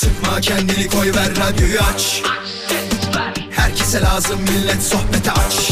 [0.00, 2.22] Sıkma kendini koy ver radyoyu aç.
[3.50, 5.70] Herkese lazım millet sohbete aç.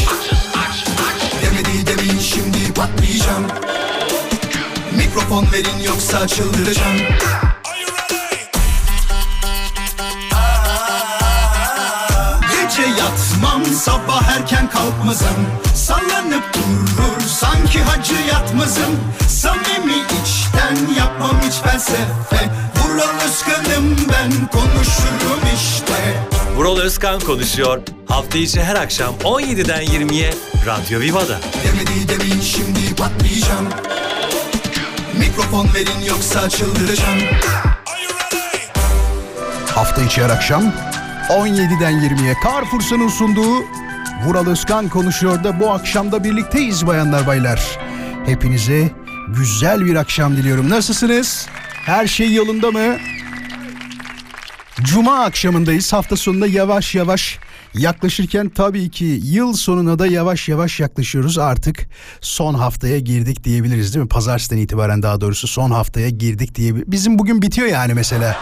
[1.41, 3.47] Demedi demeyin şimdi patlayacağım.
[4.97, 6.97] Mikrofon verin yoksa çıldıracağım.
[12.51, 15.47] Gece yatmam sabah erken kalkmazım.
[15.75, 18.99] Sallanıp durur sanki hacı yatmazım.
[19.27, 22.49] Samimi içten yapmam hiç felsefe
[22.89, 26.23] Vural Özkan'ım ben konuşurum işte
[26.55, 27.81] Vural Özkan konuşuyor.
[28.07, 30.33] Hafta içi her akşam 17'den 20'ye
[30.65, 31.39] Radyo Viva'da.
[31.63, 33.67] Demedi demeyin şimdi patlayacağım
[35.19, 37.19] Mikrofon verin yoksa çıldıracağım
[39.75, 40.63] Hafta içi her akşam
[41.29, 43.63] 17'den 20'ye Carrefour'un sunduğu
[44.25, 47.79] Vural Özkan konuşuyor da bu akşam da birlikteyiz bayanlar baylar.
[48.25, 48.91] Hepinize
[49.27, 50.69] güzel bir akşam diliyorum.
[50.69, 51.47] Nasılsınız?
[51.85, 52.97] Her şey yolunda mı?
[54.83, 55.93] Cuma akşamındayız.
[55.93, 57.39] Hafta sonunda yavaş yavaş
[57.73, 61.37] yaklaşırken tabii ki yıl sonuna da yavaş yavaş yaklaşıyoruz.
[61.37, 61.89] Artık
[62.21, 64.09] son haftaya girdik diyebiliriz değil mi?
[64.09, 66.91] Pazartesi'den itibaren daha doğrusu son haftaya girdik diyebiliriz.
[66.91, 68.37] Bizim bugün bitiyor yani mesela.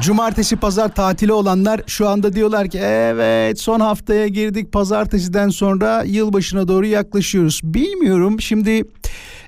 [0.00, 6.68] Cumartesi pazar tatili olanlar şu anda diyorlar ki evet son haftaya girdik pazartesiden sonra yılbaşına
[6.68, 7.60] doğru yaklaşıyoruz.
[7.64, 8.84] Bilmiyorum şimdi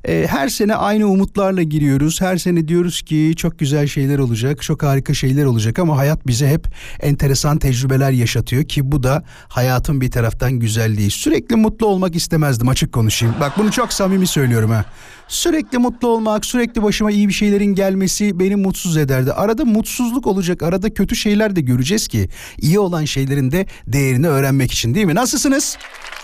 [0.05, 2.21] e, her sene aynı umutlarla giriyoruz.
[2.21, 6.49] Her sene diyoruz ki çok güzel şeyler olacak, çok harika şeyler olacak ama hayat bize
[6.49, 6.67] hep
[7.01, 11.11] enteresan tecrübeler yaşatıyor ki bu da hayatın bir taraftan güzelliği.
[11.11, 13.35] Sürekli mutlu olmak istemezdim açık konuşayım.
[13.41, 14.85] Bak bunu çok samimi söylüyorum ha.
[15.29, 19.33] Sürekli mutlu olmak, sürekli başıma iyi bir şeylerin gelmesi beni mutsuz ederdi.
[19.33, 24.73] Arada mutsuzluk olacak, arada kötü şeyler de göreceğiz ki iyi olan şeylerin de değerini öğrenmek
[24.73, 25.15] için değil mi?
[25.15, 25.79] Nasılsınız?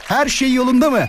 [0.05, 1.07] Her şey yolunda mı?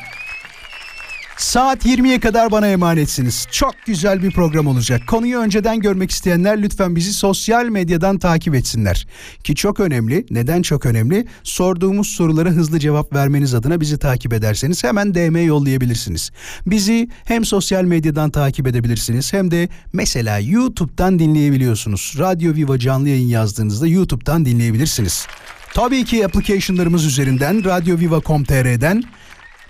[1.38, 3.48] Saat 20'ye kadar bana emanetsiniz.
[3.52, 5.02] Çok güzel bir program olacak.
[5.08, 9.08] Konuyu önceden görmek isteyenler lütfen bizi sosyal medyadan takip etsinler.
[9.44, 10.26] Ki çok önemli.
[10.30, 11.28] Neden çok önemli?
[11.44, 16.32] Sorduğumuz sorulara hızlı cevap vermeniz adına bizi takip ederseniz hemen DM yollayabilirsiniz.
[16.66, 22.16] Bizi hem sosyal medyadan takip edebilirsiniz hem de mesela YouTube'dan dinleyebiliyorsunuz.
[22.20, 25.28] Radyo Viva canlı yayın yazdığınızda YouTube'dan dinleyebilirsiniz.
[25.74, 29.04] Tabii ki application'larımız üzerinden radyoviva.com.tr'den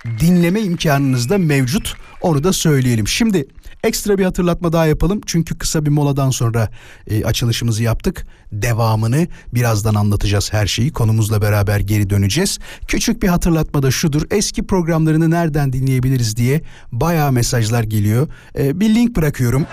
[0.05, 1.95] dinleme imkanınız da mevcut.
[2.21, 3.07] Onu da söyleyelim.
[3.07, 3.47] Şimdi
[3.83, 5.21] ekstra bir hatırlatma daha yapalım.
[5.25, 6.69] Çünkü kısa bir moladan sonra
[7.07, 8.25] e, açılışımızı yaptık.
[8.51, 10.93] Devamını birazdan anlatacağız her şeyi.
[10.93, 12.59] Konumuzla beraber geri döneceğiz.
[12.87, 14.21] Küçük bir hatırlatma da şudur.
[14.31, 18.27] Eski programlarını nereden dinleyebiliriz diye bayağı mesajlar geliyor.
[18.57, 19.65] E, bir link bırakıyorum.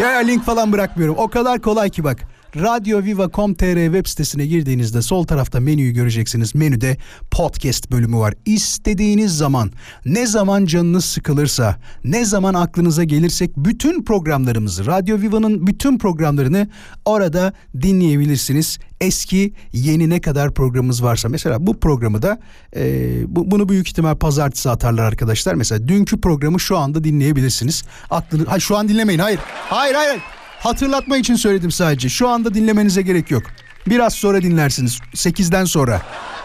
[0.00, 1.16] Ya link falan bırakmıyorum.
[1.18, 2.26] O kadar kolay ki bak.
[2.56, 6.54] Radyoviva.com.tr web sitesine girdiğinizde sol tarafta menüyü göreceksiniz.
[6.54, 6.96] Menüde
[7.30, 8.34] podcast bölümü var.
[8.46, 9.70] İstediğiniz zaman,
[10.04, 16.68] ne zaman canınız sıkılırsa, ne zaman aklınıza gelirsek bütün programlarımızı, Radyo Viva'nın bütün programlarını
[17.04, 17.52] orada
[17.82, 18.78] dinleyebilirsiniz.
[19.00, 21.28] Eski, yeni ne kadar programımız varsa.
[21.28, 22.40] Mesela bu programı da
[22.76, 25.54] e, bu, bunu büyük ihtimal pazartesi atarlar arkadaşlar.
[25.54, 27.82] Mesela dünkü programı şu anda dinleyebilirsiniz.
[28.10, 29.20] Aklını, ha, şu an dinlemeyin.
[29.20, 29.40] Hayır.
[29.68, 30.20] Hayır, hayır.
[30.60, 32.08] Hatırlatma için söyledim sadece.
[32.08, 33.42] Şu anda dinlemenize gerek yok.
[33.86, 34.98] Biraz sonra dinlersiniz.
[35.14, 36.02] 8'den sonra.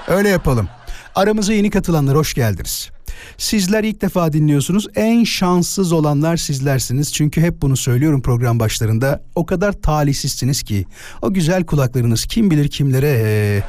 [0.08, 0.70] Öyle yapalım.
[1.16, 2.90] Aramıza yeni katılanlar hoş geldiniz.
[3.38, 4.88] Sizler ilk defa dinliyorsunuz.
[4.96, 7.14] En şanssız olanlar sizlersiniz.
[7.14, 9.24] Çünkü hep bunu söylüyorum program başlarında.
[9.36, 10.86] O kadar talihsizsiniz ki.
[11.22, 13.64] O güzel kulaklarınız kim bilir kimlere ee,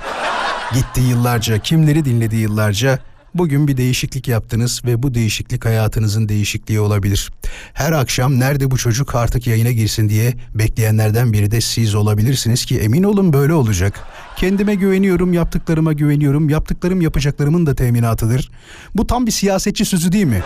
[0.74, 1.58] gitti yıllarca.
[1.58, 2.98] Kimleri dinledi yıllarca.
[3.38, 7.30] Bugün bir değişiklik yaptınız ve bu değişiklik hayatınızın değişikliği olabilir.
[7.74, 12.78] Her akşam nerede bu çocuk artık yayına girsin diye bekleyenlerden biri de siz olabilirsiniz ki
[12.78, 14.00] emin olun böyle olacak.
[14.36, 16.48] Kendime güveniyorum, yaptıklarıma güveniyorum.
[16.48, 18.50] Yaptıklarım yapacaklarımın da teminatıdır.
[18.94, 20.42] Bu tam bir siyasetçi sözü değil mi?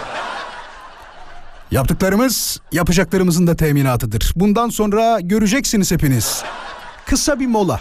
[1.70, 4.32] Yaptıklarımız yapacaklarımızın da teminatıdır.
[4.36, 6.42] Bundan sonra göreceksiniz hepiniz.
[7.06, 7.80] Kısa bir mola.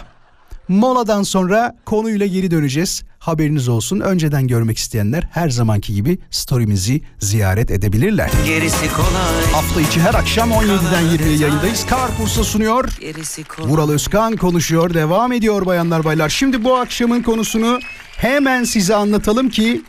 [0.70, 3.02] Moladan sonra konuyla geri döneceğiz.
[3.18, 4.00] Haberiniz olsun.
[4.00, 8.30] Önceden görmek isteyenler her zamanki gibi story'mizi ziyaret edebilirler.
[8.46, 9.52] Gerisi kolay.
[9.52, 11.86] Hafta içi her akşam 17'den 20'ye yayındayız.
[11.90, 12.88] Carrefour'sa sunuyor.
[13.00, 13.70] Gerisi kolay.
[13.70, 14.94] Vural Özkan konuşuyor.
[14.94, 16.28] Devam ediyor bayanlar baylar.
[16.28, 17.80] Şimdi bu akşamın konusunu
[18.16, 19.82] hemen size anlatalım ki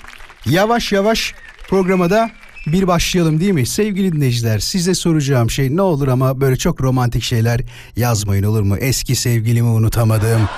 [0.45, 1.33] yavaş yavaş
[1.69, 2.29] programa da
[2.67, 3.65] bir başlayalım değil mi?
[3.65, 7.61] Sevgili dinleyiciler size soracağım şey ne olur ama böyle çok romantik şeyler
[7.95, 8.77] yazmayın olur mu?
[8.77, 10.49] Eski sevgilimi unutamadım.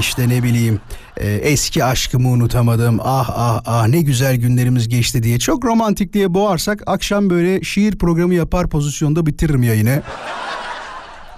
[0.00, 0.80] İşte ne bileyim
[1.16, 3.00] e, eski aşkımı unutamadım.
[3.02, 5.38] Ah ah ah ne güzel günlerimiz geçti diye.
[5.38, 10.02] Çok romantik diye boğarsak akşam böyle şiir programı yapar pozisyonda bitiririm yayını.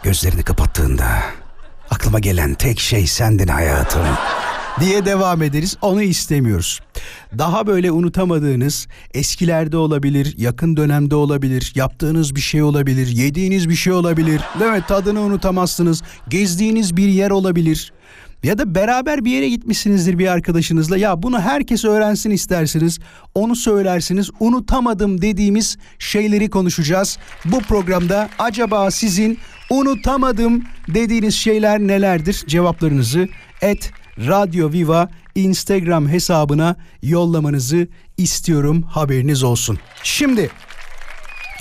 [0.03, 1.07] Gözlerini kapattığında
[1.91, 4.07] aklıma gelen tek şey sendin hayatım.
[4.81, 5.77] Diye devam ederiz.
[5.83, 6.81] Onu istemiyoruz.
[7.39, 13.93] Daha böyle unutamadığınız eskilerde olabilir, yakın dönemde olabilir, yaptığınız bir şey olabilir, yediğiniz bir şey
[13.93, 14.41] olabilir.
[14.65, 16.03] Evet tadını unutamazsınız.
[16.29, 17.93] Gezdiğiniz bir yer olabilir.
[18.43, 20.97] Ya da beraber bir yere gitmişsinizdir bir arkadaşınızla.
[20.97, 22.99] Ya bunu herkes öğrensin istersiniz.
[23.35, 24.31] Onu söylersiniz.
[24.41, 27.19] Unutamadım dediğimiz şeyleri konuşacağız.
[27.45, 29.39] Bu programda acaba sizin
[29.71, 32.45] unutamadım dediğiniz şeyler nelerdir?
[32.47, 33.29] Cevaplarınızı
[33.63, 38.83] et Radyo Viva Instagram hesabına yollamanızı istiyorum.
[38.83, 39.79] Haberiniz olsun.
[40.03, 40.51] Şimdi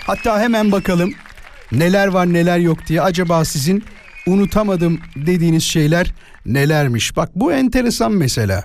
[0.07, 1.13] hatta hemen bakalım
[1.71, 3.01] neler var neler yok diye.
[3.01, 3.83] Acaba sizin
[4.27, 6.13] unutamadım dediğiniz şeyler
[6.45, 7.17] nelermiş?
[7.17, 8.63] Bak bu enteresan mesela.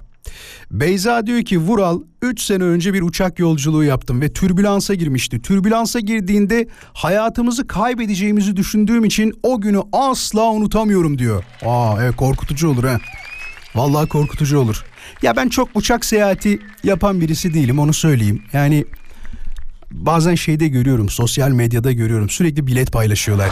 [0.70, 5.42] Beyza diyor ki Vural 3 sene önce bir uçak yolculuğu yaptım ve türbülansa girmişti.
[5.42, 11.44] Türbülansa girdiğinde hayatımızı kaybedeceğimizi düşündüğüm için o günü asla unutamıyorum diyor.
[11.66, 12.98] Aa evet korkutucu olur ha.
[13.74, 14.84] Vallahi korkutucu olur.
[15.22, 18.42] Ya ben çok uçak seyahati yapan birisi değilim onu söyleyeyim.
[18.52, 18.84] Yani
[19.90, 23.50] bazen şeyde görüyorum sosyal medyada görüyorum sürekli bilet paylaşıyorlar.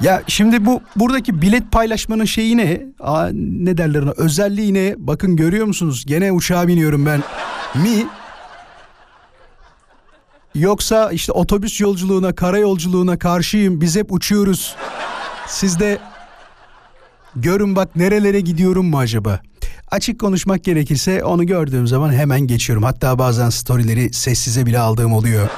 [0.00, 2.82] Ya şimdi bu buradaki bilet paylaşmanın şeyi ne?
[3.00, 4.10] Aa, ne derler ona?
[4.16, 4.94] Özelliği ne?
[4.98, 6.04] Bakın görüyor musunuz?
[6.06, 7.22] Gene uçağa biniyorum ben.
[7.74, 8.06] Mi?
[10.54, 13.80] Yoksa işte otobüs yolculuğuna, kara yolculuğuna karşıyım.
[13.80, 14.76] Biz hep uçuyoruz.
[15.46, 15.98] Siz de
[17.36, 19.40] görün bak nerelere gidiyorum mu acaba?
[19.90, 22.84] Açık konuşmak gerekirse onu gördüğüm zaman hemen geçiyorum.
[22.84, 25.48] Hatta bazen storyleri sessize bile aldığım oluyor.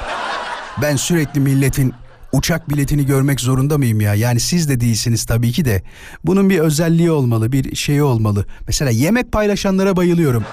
[0.82, 1.94] Ben sürekli milletin
[2.32, 4.14] uçak biletini görmek zorunda mıyım ya?
[4.14, 5.82] Yani siz de değilsiniz tabii ki de.
[6.24, 8.46] Bunun bir özelliği olmalı, bir şeyi olmalı.
[8.66, 10.44] Mesela yemek paylaşanlara bayılıyorum.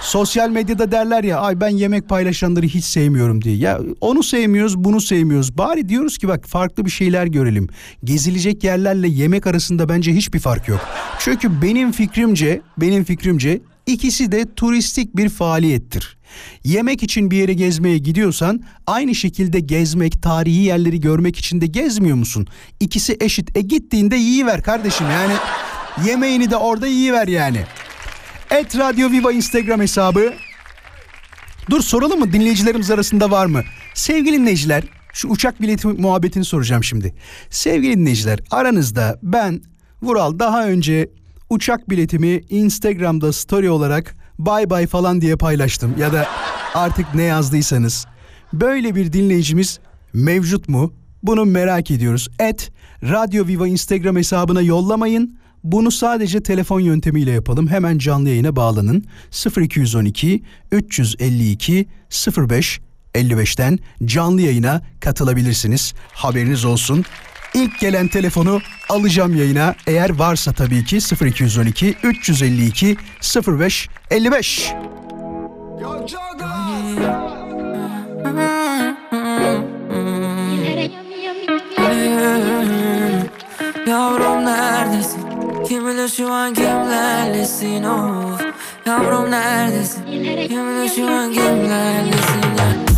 [0.00, 3.56] Sosyal medyada derler ya ay ben yemek paylaşanları hiç sevmiyorum diye.
[3.56, 5.58] Ya onu sevmiyoruz bunu sevmiyoruz.
[5.58, 7.68] Bari diyoruz ki bak farklı bir şeyler görelim.
[8.04, 10.80] Gezilecek yerlerle yemek arasında bence hiçbir fark yok.
[11.18, 16.16] Çünkü benim fikrimce benim fikrimce ikisi de turistik bir faaliyettir.
[16.64, 22.16] Yemek için bir yere gezmeye gidiyorsan aynı şekilde gezmek, tarihi yerleri görmek için de gezmiyor
[22.16, 22.46] musun?
[22.80, 23.56] İkisi eşit.
[23.56, 25.32] E gittiğinde yiyiver kardeşim yani
[26.08, 27.58] yemeğini de orada yiyiver yani.
[28.50, 30.34] Et Radyo Viva Instagram hesabı.
[31.70, 33.62] Dur soralım mı dinleyicilerimiz arasında var mı?
[33.94, 37.14] Sevgili dinleyiciler şu uçak bileti muhabbetini soracağım şimdi.
[37.50, 39.62] Sevgili dinleyiciler aranızda ben
[40.02, 41.10] Vural daha önce
[41.50, 46.26] uçak biletimi Instagram'da story olarak bay bay falan diye paylaştım ya da
[46.74, 48.06] artık ne yazdıysanız.
[48.52, 49.78] Böyle bir dinleyicimiz
[50.12, 50.92] mevcut mu?
[51.22, 52.28] Bunu merak ediyoruz.
[52.38, 52.70] Et
[53.02, 55.38] Radyo Viva Instagram hesabına yollamayın.
[55.66, 57.68] Bunu sadece telefon yöntemiyle yapalım.
[57.68, 59.04] Hemen canlı yayına bağlanın.
[59.60, 60.42] 0212
[60.72, 61.88] 352
[62.36, 62.80] 05
[63.14, 65.94] 55'ten canlı yayına katılabilirsiniz.
[66.12, 67.04] Haberiniz olsun.
[67.54, 72.96] İlk gelen telefonu alacağım yayına eğer varsa tabii ki 0212 352
[73.46, 74.72] 05 55.
[83.86, 85.35] Yavrum neredesin?
[85.68, 88.42] Kim bilir şu an kimlerlesin of
[88.86, 90.04] Yavrum neredesin?
[90.48, 92.95] Kim bilir şu an kimlerlesin ya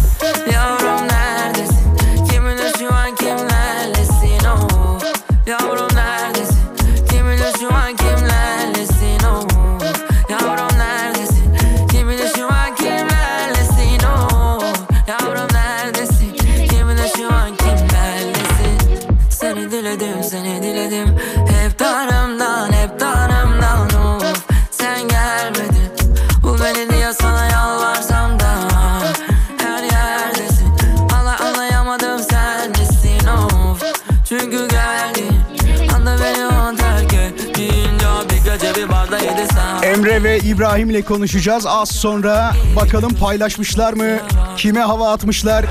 [40.38, 42.52] ve İbrahim ile konuşacağız az sonra.
[42.76, 44.18] Bakalım paylaşmışlar mı?
[44.57, 45.64] Kime hava atmışlar?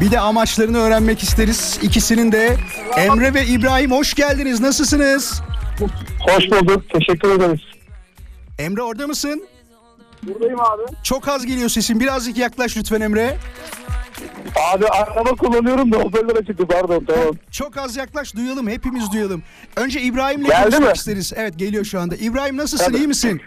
[0.00, 1.78] Bir de amaçlarını öğrenmek isteriz.
[1.82, 2.56] İkisinin de
[2.96, 4.60] Emre ve İbrahim hoş geldiniz.
[4.60, 5.40] Nasılsınız?
[6.20, 6.82] Hoş bulduk.
[6.90, 7.60] Teşekkür ederiz.
[8.58, 9.48] Emre orada mısın?
[10.22, 10.82] Buradayım abi.
[11.02, 12.00] Çok az geliyor sesin.
[12.00, 13.36] Birazcık yaklaş lütfen Emre.
[14.74, 17.34] Abi araba kullanıyorum da hoparlöre çıktı pardon tamam.
[17.50, 18.68] Çok az yaklaş duyalım.
[18.68, 19.42] Hepimiz duyalım.
[19.76, 20.92] Önce İbrahim'le Geldi konuşmak mi?
[20.96, 21.32] isteriz.
[21.36, 22.16] Evet geliyor şu anda.
[22.16, 22.84] İbrahim nasılsın?
[22.86, 22.96] Tabii.
[22.98, 23.40] iyi misin?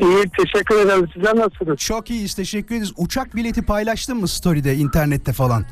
[0.00, 1.08] İyi teşekkür ederim.
[1.14, 1.78] Sizler nasılsınız?
[1.78, 2.34] Çok iyiyiz.
[2.34, 2.92] Teşekkür ederiz.
[2.96, 5.64] Uçak bileti paylaştın mı story'de, internette falan?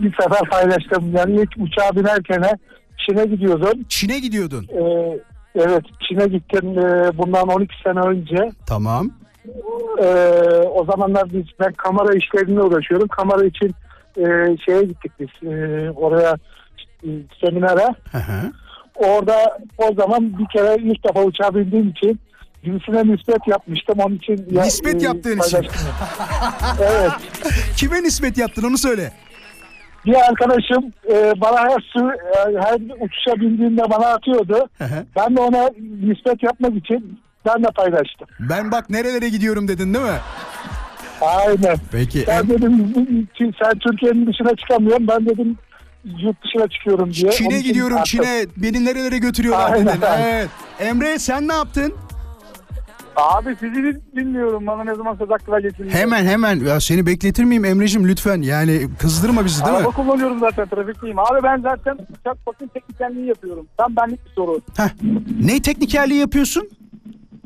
[0.00, 1.14] Bir sefer paylaştım.
[1.16, 2.44] Yani ilk uçağa binerken
[3.06, 3.84] Çin'e gidiyordum.
[3.88, 4.66] Çin'e gidiyordun.
[4.68, 5.18] Ee,
[5.54, 8.52] evet Çin'e gittim ee, bundan 12 sene önce.
[8.66, 9.10] Tamam.
[10.02, 10.08] Ee,
[10.74, 13.08] o zamanlar biz ben kamera işlerine uğraşıyorum.
[13.08, 13.74] Kamera için
[14.16, 15.50] ee, şeye gittik biz.
[15.50, 16.36] Ee, oraya
[17.04, 17.08] e,
[17.44, 17.94] seminere.
[18.12, 18.52] Hı hı.
[18.94, 22.20] Orada o zaman bir kere ilk defa uçağa bindiğim için
[22.64, 23.98] birisine nispet yapmıştım.
[23.98, 25.58] Onun için ya- Nispet e, yaptığın için.
[26.80, 27.10] evet.
[27.76, 29.12] Kime nispet yaptın onu söyle.
[30.06, 34.68] Bir arkadaşım e, bana her su e, her uçuşa bindiğinde bana atıyordu.
[35.16, 38.28] Ben de ona nispet yapmak için ben de paylaştım.
[38.40, 40.18] Ben bak nerelere gidiyorum dedin değil mi?
[41.20, 41.76] Aynen.
[41.92, 42.24] Peki.
[42.26, 42.92] Ben dedim
[43.34, 45.08] ki sen Türkiye'nin dışına çıkamıyorsun.
[45.08, 45.56] Ben dedim
[46.04, 47.30] yurt dışına çıkıyorum diye.
[47.32, 47.98] Çin'e gidiyorum.
[48.04, 48.46] Çin'e.
[48.56, 50.06] Beni nerelere götürüyorlar Aynen, dedin.
[50.22, 50.48] Evet.
[50.80, 51.94] Emre sen ne yaptın?
[53.18, 54.66] Abi sizi bilmiyorum.
[54.66, 55.88] Bana ne zaman söz hakkı vereceksin.
[55.90, 56.56] Hemen hemen.
[56.60, 58.42] Ya seni bekletir miyim Emre'cim lütfen.
[58.42, 59.78] Yani kızdırma bizi değil mi?
[59.78, 61.18] Araba kullanıyorum zaten trafikteyim.
[61.18, 63.66] Abi ben zaten uçak bakım teknisyenliği yapıyorum.
[63.76, 64.60] Tam benlik bir soru.
[64.76, 64.88] Heh.
[65.44, 66.68] Ne teknikerliği yapıyorsun?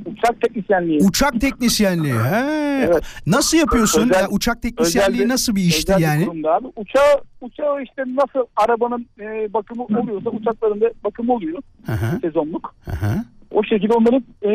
[0.06, 1.00] Uçak teknisyenliği.
[1.02, 2.14] Uçak teknisyenliği.
[2.14, 2.86] He.
[2.88, 3.02] Evet.
[3.26, 4.02] Nasıl yapıyorsun?
[4.10, 6.24] Özel- Ya, uçak teknisyenliği özel nasıl bir işti Özel yani?
[6.26, 6.66] kurumda abi.
[6.76, 12.74] Uçağı, uçağı işte nasıl arabanın e, bakımı oluyorsa uçakların da bakımı oluyor Hı hı, sezonluk.
[12.84, 13.24] hı hı.
[13.52, 14.52] O şekilde onların e,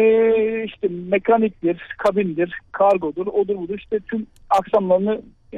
[0.66, 5.22] işte mekaniktir, kabindir, kargodur, odur budur işte tüm aksamlarını
[5.54, 5.58] e,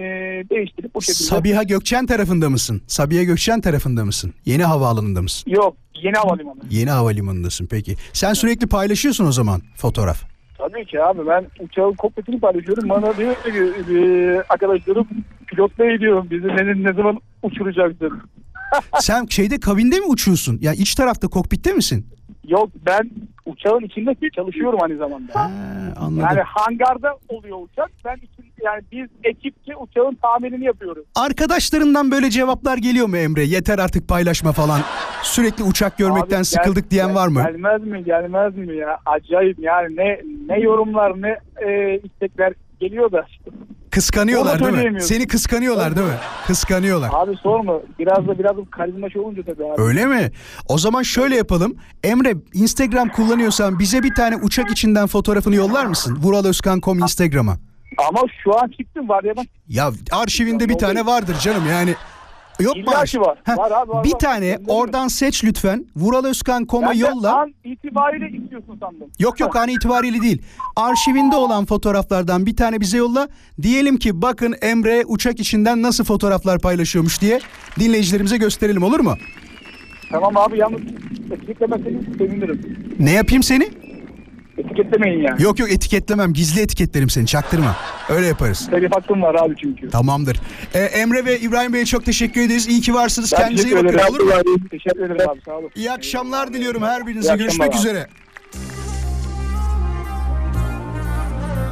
[0.50, 1.24] değiştirip o şekilde.
[1.24, 2.82] Sabiha Gökçen tarafında mısın?
[2.88, 4.34] Sabiha Gökçen tarafında mısın?
[4.46, 5.52] Yeni havaalanında mısın?
[5.52, 6.60] Yok yeni havalimanı.
[6.70, 7.96] Yeni havalimanındasın peki.
[8.14, 10.24] Sen sürekli paylaşıyorsun o zaman fotoğraf.
[10.58, 12.90] Tabii ki abi ben uçağın kokpitini paylaşıyorum.
[12.90, 13.50] Bana diyor ki
[13.94, 13.98] e,
[14.50, 15.08] arkadaşlarım
[15.48, 18.22] pilot bey diyorum bizi senin ne zaman uçuracaksın?
[19.00, 20.58] Sen şeyde kabinde mi uçuyorsun?
[20.62, 22.06] Ya iç tarafta kokpitte misin?
[22.50, 23.10] Yok ben
[23.46, 25.36] uçağın içinde çalışıyorum aynı zamanda.
[25.36, 25.52] Ha,
[25.96, 26.20] anladım.
[26.30, 27.92] Yani hangarda oluyor uçak.
[28.06, 31.04] Ben için, yani biz ekipçe uçağın tamirini yapıyoruz.
[31.16, 33.44] Arkadaşlarından böyle cevaplar geliyor mu Emre?
[33.44, 34.80] Yeter artık paylaşma falan.
[35.24, 37.44] Sürekli uçak görmekten Abi sıkıldık gel- diyen gel- var mı?
[37.44, 39.00] Gelmez mi gelmez mi ya?
[39.06, 43.26] Acayip yani ne ne yorumlar ne e, istekler geliyor da.
[43.92, 45.02] Kıskanıyorlar Onu değil mi?
[45.02, 46.14] Seni kıskanıyorlar değil mi?
[46.48, 47.10] Kıskanıyorlar.
[47.14, 49.82] Abi sorma biraz da biraz da karizma şey olunca tabii abi.
[49.82, 50.32] Öyle mi?
[50.68, 51.76] O zaman şöyle yapalım.
[52.04, 56.18] Emre Instagram kullanıyorsan bize bir tane uçak içinden fotoğrafını yollar mısın?
[56.22, 57.58] Vuraloskan.com Instagram'a.
[58.10, 59.46] Ama şu an çıktım var ya bak.
[59.68, 61.96] Ya arşivinde bir tane vardır canım yani.
[62.60, 62.82] Yok mu?
[62.82, 63.20] İlla arşiv?
[63.20, 63.38] ki var.
[63.44, 64.20] Heh, Var abi, var, bir var.
[64.20, 64.66] tane Gönderirim.
[64.70, 65.86] oradan seç lütfen.
[65.96, 67.40] Vuraloskan.com'a Ben de yolla.
[67.40, 69.08] An itibariyle istiyorsun sandım.
[69.20, 70.42] Yok yok an itibariyle değil.
[70.76, 73.28] Arşivinde olan fotoğraflardan bir tane bize yolla.
[73.62, 77.40] Diyelim ki bakın Emre uçak içinden nasıl fotoğraflar paylaşıyormuş diye
[77.80, 79.14] dinleyicilerimize gösterelim olur mu?
[80.12, 80.82] Tamam abi yalnız
[81.32, 82.78] etiketlemeseniz sevinirim.
[83.00, 83.70] Ne yapayım seni?
[84.60, 85.44] Etiketlemeyin yani.
[85.44, 86.34] Yok yok etiketlemem.
[86.34, 87.76] Gizli etiketlerim seni çaktırma.
[88.10, 88.68] Öyle yaparız.
[88.72, 89.90] Telif hakkım var abi çünkü.
[89.90, 90.38] Tamamdır.
[90.74, 92.68] Ee, Emre ve İbrahim Bey'e çok teşekkür ederiz.
[92.68, 93.32] İyi ki varsınız.
[93.34, 94.06] Ben Kendinize iyi bakın ederim.
[94.10, 94.32] olur mu?
[94.72, 95.70] Teşekkür ederim abi sağ olun.
[95.76, 97.36] İyi akşamlar diliyorum her birinize.
[97.36, 97.78] Görüşmek abi.
[97.78, 98.08] üzere.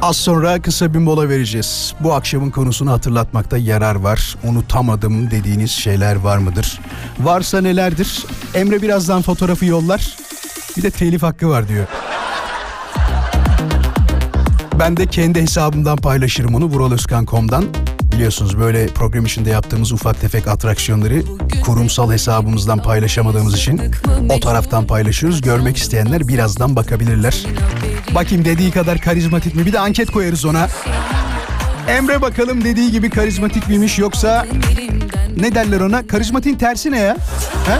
[0.02, 1.94] Az sonra kısa bir mola vereceğiz.
[2.00, 4.36] Bu akşamın konusunu hatırlatmakta yarar var.
[4.44, 6.80] Unutamadım dediğiniz şeyler var mıdır?
[7.20, 8.24] Varsa nelerdir?
[8.54, 10.16] Emre birazdan fotoğrafı yollar.
[10.76, 11.86] Bir de telif hakkı var diyor.
[14.78, 17.64] Ben de kendi hesabımdan paylaşırım onu vuraloskan.com'dan.
[18.12, 21.22] Biliyorsunuz böyle program içinde yaptığımız ufak tefek atraksiyonları
[21.64, 23.80] kurumsal hesabımızdan paylaşamadığımız için
[24.30, 25.40] o taraftan paylaşıyoruz.
[25.40, 27.44] Görmek isteyenler birazdan bakabilirler.
[28.14, 29.66] Bakayım dediği kadar karizmatik mi?
[29.66, 30.68] Bir de anket koyarız ona.
[31.88, 34.46] Emre bakalım dediği gibi karizmatik miymiş yoksa
[35.36, 36.06] ne derler ona?
[36.06, 37.16] Karizmatiğin tersi ne ya?
[37.66, 37.78] He?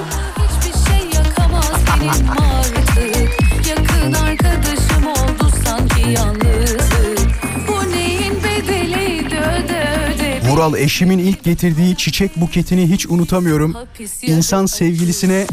[2.95, 3.29] Şey
[3.71, 6.48] Yakın arkadaşım oldu sanki yalnızlık
[10.59, 13.77] Vural eşimin ilk getirdiği çiçek buketini hiç unutamıyorum.
[14.23, 15.47] İnsan sevgilisine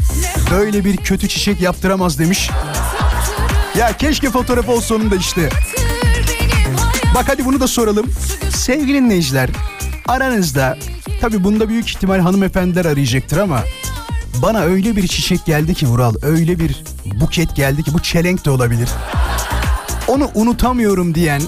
[0.50, 2.50] böyle bir kötü çiçek yaptıramaz demiş.
[3.78, 5.48] Ya keşke fotoğraf olsa onun da işte.
[7.14, 8.06] Bak hadi bunu da soralım.
[8.50, 9.50] Sevgili dinleyiciler
[10.08, 10.78] aranızda
[11.20, 13.60] tabi bunda büyük ihtimal hanımefendiler arayacaktır ama
[14.42, 16.84] bana öyle bir çiçek geldi ki Vural öyle bir
[17.20, 18.88] buket geldi ki bu çelenk de olabilir.
[20.08, 21.42] Onu unutamıyorum diyen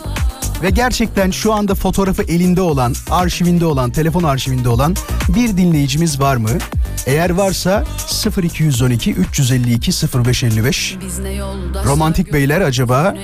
[0.62, 4.94] ve gerçekten şu anda fotoğrafı elinde olan, arşivinde olan, telefon arşivinde olan
[5.28, 6.50] bir dinleyicimiz var mı?
[7.06, 7.84] Eğer varsa
[8.42, 9.92] 0212 352
[10.24, 13.14] 0555 Biz ne yoldaşlar Romantik beyler acaba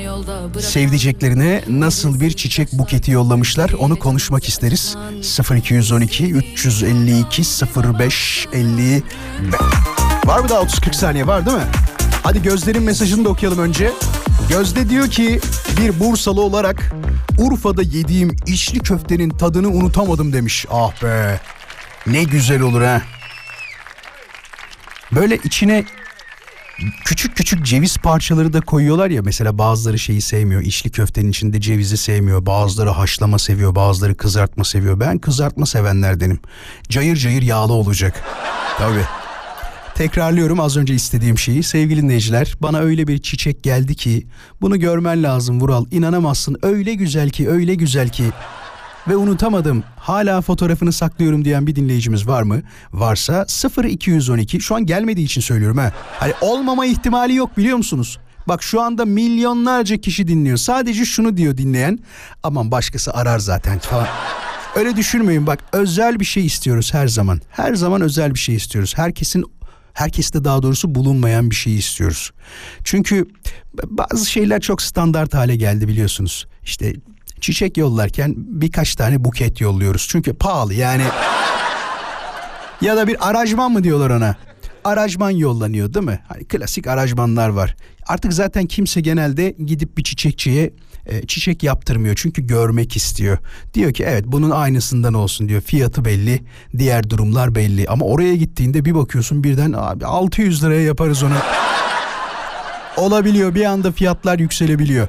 [0.61, 4.97] sevdiceklerine nasıl bir çiçek buketi yollamışlar onu konuşmak isteriz.
[5.57, 7.43] 0212 352
[7.77, 8.49] 0555
[10.27, 11.65] Var mı daha 30-40 saniye var değil mi?
[12.23, 13.93] Hadi Gözde'nin mesajını da okuyalım önce.
[14.49, 15.41] Gözde diyor ki
[15.81, 16.93] bir Bursalı olarak
[17.39, 20.67] Urfa'da yediğim içli köftenin tadını unutamadım demiş.
[20.71, 21.41] Ah be
[22.07, 23.03] ne güzel olur ha.
[25.13, 25.85] Böyle içine
[27.05, 31.97] küçük küçük ceviz parçaları da koyuyorlar ya mesela bazıları şeyi sevmiyor içli köftenin içinde cevizi
[31.97, 36.41] sevmiyor bazıları haşlama seviyor bazıları kızartma seviyor ben kızartma sevenlerdenim
[36.89, 38.25] cayır cayır yağlı olacak
[38.79, 39.01] tabi
[39.95, 41.63] Tekrarlıyorum az önce istediğim şeyi.
[41.63, 44.27] Sevgili dinleyiciler bana öyle bir çiçek geldi ki
[44.61, 45.87] bunu görmen lazım Vural.
[45.91, 48.25] İnanamazsın öyle güzel ki öyle güzel ki.
[49.09, 52.63] Ve unutamadım hala fotoğrafını saklıyorum diyen bir dinleyicimiz var mı?
[52.93, 53.47] Varsa
[53.85, 55.93] 0212 şu an gelmediği için söylüyorum ha.
[56.19, 58.19] Hani olmama ihtimali yok biliyor musunuz?
[58.49, 60.57] Bak şu anda milyonlarca kişi dinliyor.
[60.57, 61.99] Sadece şunu diyor dinleyen.
[62.43, 64.07] Aman başkası arar zaten falan.
[64.77, 67.41] Öyle düşünmeyin bak özel bir şey istiyoruz her zaman.
[67.51, 68.93] Her zaman özel bir şey istiyoruz.
[68.97, 69.45] Herkesin
[69.95, 72.31] herkeste daha doğrusu bulunmayan bir şey istiyoruz.
[72.85, 73.27] Çünkü
[73.85, 76.47] bazı şeyler çok standart hale geldi biliyorsunuz.
[76.63, 76.93] İşte
[77.41, 80.07] çiçek yollarken birkaç tane buket yolluyoruz.
[80.11, 81.05] Çünkü pahalı yani.
[82.81, 84.37] ya da bir aracman mı diyorlar ona?
[84.85, 86.21] Aracman yollanıyor değil mi?
[86.29, 87.77] Hani klasik aracmanlar var.
[88.07, 90.73] Artık zaten kimse genelde gidip bir çiçekçiye
[91.07, 93.39] e, çiçek yaptırmıyor çünkü görmek istiyor.
[93.75, 95.61] Diyor ki evet bunun aynısından olsun diyor.
[95.61, 96.41] Fiyatı belli,
[96.79, 97.89] diğer durumlar belli.
[97.89, 101.35] Ama oraya gittiğinde bir bakıyorsun birden abi 600 liraya yaparız onu.
[102.97, 105.09] Olabiliyor bir anda fiyatlar yükselebiliyor.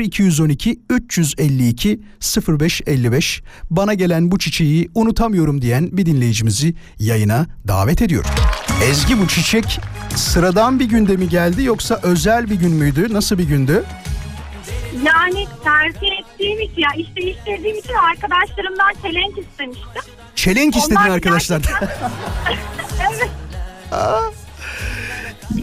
[0.00, 2.00] 0212 352
[2.48, 8.30] 0555 bana gelen bu çiçeği unutamıyorum diyen bir dinleyicimizi yayına davet ediyorum.
[8.90, 9.80] Ezgi bu çiçek
[10.16, 13.12] sıradan bir günde mi geldi yoksa özel bir gün müydü?
[13.12, 13.84] Nasıl bir gündü?
[15.02, 20.02] Yani tercih ettiğim için, ya iş değiştirdiğim için arkadaşlarımdan çelenk istemiştim.
[20.34, 21.62] Çelenk istedin Onlar arkadaşlar.
[23.00, 23.30] evet.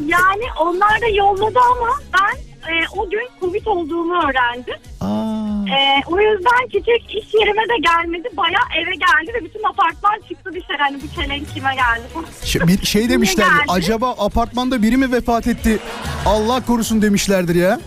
[0.06, 2.38] Yani onlar da yolladı ama ben
[2.74, 4.76] e, o gün Covid olduğumu öğrendim.
[5.02, 8.30] Aa, E, o yüzden çiçek iş yerime de gelmedi.
[8.38, 10.78] Baya eve geldi ve bütün apartman çıktı dışarı.
[10.80, 15.80] Hani bu çelenk kime geldi şey, bir şey demişler acaba apartmanda biri mi vefat etti?
[16.26, 17.80] Allah korusun demişlerdir ya.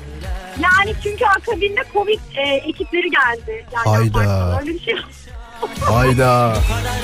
[0.60, 3.66] Yani çünkü akabinde Covid e, ekipleri geldi.
[3.74, 4.60] Yani Hayda.
[4.60, 4.94] Öyle bir şey
[5.80, 6.56] Hayda.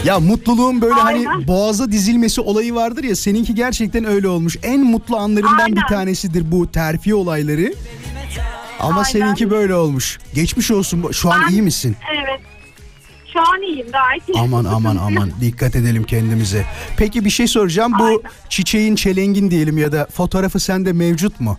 [0.04, 1.46] Ya mutluluğun böyle hani Aynen.
[1.48, 4.56] boğaza dizilmesi olayı vardır ya seninki gerçekten öyle olmuş.
[4.62, 5.86] En mutlu anlarından bir Aynen.
[5.88, 7.74] tanesidir bu terfi olayları.
[8.80, 9.02] Ama Aynen.
[9.02, 10.18] seninki böyle olmuş.
[10.34, 11.10] Geçmiş olsun.
[11.12, 11.96] Şu an Ben- iyi misin?
[12.20, 12.40] Evet.
[13.32, 14.42] Şu an iyiyim gayet iyiyim.
[14.54, 16.64] Aman aman aman dikkat edelim kendimize.
[16.96, 17.92] Peki bir şey soracağım.
[17.98, 18.20] Bu Aynen.
[18.48, 21.58] çiçeğin çelengin diyelim ya da fotoğrafı sende mevcut mu?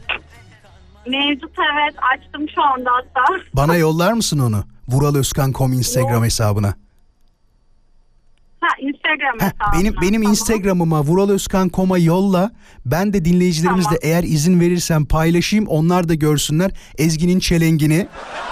[1.08, 3.44] Mevcut evet açtım şu anda hatta.
[3.54, 4.64] Bana yollar mısın onu?
[4.88, 6.74] Vural Özkan.com Instagram hesabına.
[8.62, 9.80] Ha Instagram Heh, hesabına.
[9.80, 10.32] benim benim Tamam.
[10.32, 12.52] Instagram'ıma vuralözkan.com'a yolla.
[12.86, 14.00] Ben de dinleyicilerimizle Tamam.
[14.02, 15.68] eğer izin verirsen paylaşayım.
[15.68, 18.08] Onlar da görsünler Ezgi'nin çelengini.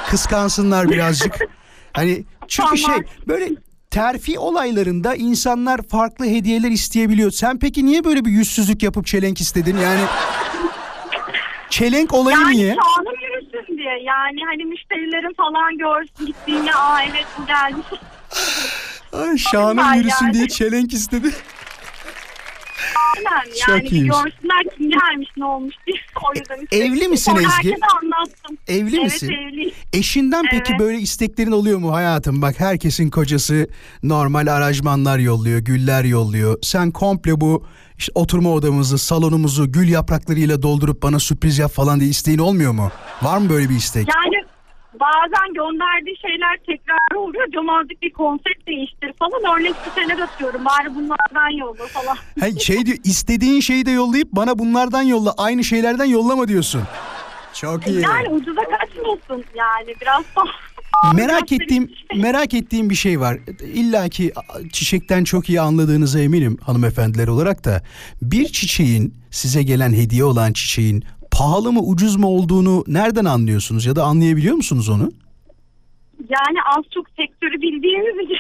[0.10, 1.40] Kıskansınlar birazcık.
[1.94, 2.98] hani çünkü Tamam.
[3.04, 3.50] şey böyle
[3.92, 7.32] terfi olaylarında insanlar farklı hediyeler isteyebiliyor.
[7.32, 9.78] Sen peki niye böyle bir yüzsüzlük yapıp çelenk istedin?
[9.78, 10.02] Yani
[11.70, 12.76] çelenk olayı Yani niye?
[12.76, 14.00] şanım yürüsün diye.
[14.04, 17.86] Yani hani müşterilerim falan görsün gittiğinde aa evet bu gelmiş.
[19.14, 20.34] Ay şanım yürüsün yani.
[20.34, 21.32] diye çelenk istedi.
[23.16, 24.10] Aynen Çok yani bir iyiymiş.
[24.18, 25.98] görsünler kim gelmiş ne olmuş diye.
[26.30, 26.84] O yüzden istedim.
[26.94, 27.76] Evli misin Sonra Ezgi?
[28.02, 28.58] anlattım.
[28.68, 29.30] Evli evet, misin?
[29.30, 29.72] evliyim.
[29.94, 30.80] Eşinden peki Evet.
[30.80, 32.42] böyle isteklerin oluyor mu hayatım?
[32.42, 33.68] Bak herkesin kocası
[34.04, 36.58] normal aracmanlar yolluyor, güller yolluyor.
[36.62, 37.66] Sen komple bu
[38.00, 42.92] işte oturma odamızı, salonumuzu gül yapraklarıyla doldurup bana sürpriz yap falan diye isteğin olmuyor mu?
[43.22, 44.08] Var mı böyle bir istek?
[44.16, 44.46] Yani
[44.94, 47.52] bazen gönderdiği şeyler tekrar oluyor.
[47.52, 49.60] Diyorum azıcık bir konsept değiştir falan.
[49.60, 50.66] Örnek siteler atıyorum.
[50.66, 52.18] Bari bunlardan yolla falan.
[52.40, 56.82] Hey, şey diyor istediğin şeyi de yollayıp bana bunlardan yolla aynı şeylerden yollama diyorsun.
[57.54, 58.02] Çok iyi.
[58.02, 60.44] Yani ucuza kaçmasın yani biraz da.
[61.16, 63.38] Merak ettiğim merak ettiğim bir şey var.
[63.74, 64.32] İlla ki
[64.74, 67.84] çiçekten çok iyi anladığınıza eminim hanımefendiler olarak da
[68.22, 73.96] bir çiçeğin size gelen hediye olan çiçeğin pahalı mı ucuz mu olduğunu nereden anlıyorsunuz ya
[73.96, 75.12] da anlayabiliyor musunuz onu?
[76.30, 78.38] Yani az çok sektörü bildiğimiz için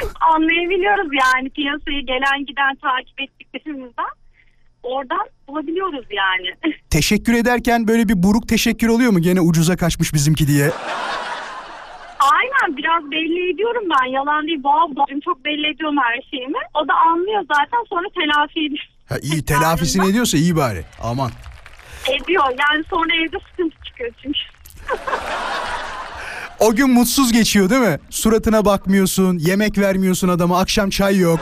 [0.34, 4.12] anlayabiliyoruz yani piyasayı gelen giden takip ettiklerimizden.
[4.82, 6.74] Oradan bulabiliyoruz yani.
[6.90, 10.70] Teşekkür ederken böyle bir buruk teşekkür oluyor mu gene ucuza kaçmış bizimki diye?
[12.32, 14.62] Aynen biraz belli ediyorum ben yalan değil.
[14.62, 16.58] Bu ablacığım çok belli ediyorum her şeyimi.
[16.74, 18.88] O da anlıyor zaten sonra telafi ediyor.
[19.08, 20.84] Ha, iyi telafisini ediyorsa iyi bari.
[21.02, 21.30] Aman.
[22.08, 22.44] ediyor.
[22.44, 24.38] Yani sonra evde sıkıntı çıkıyor çünkü.
[26.60, 27.98] O gün mutsuz geçiyor değil mi?
[28.10, 31.40] Suratına bakmıyorsun, yemek vermiyorsun adama, akşam çay yok.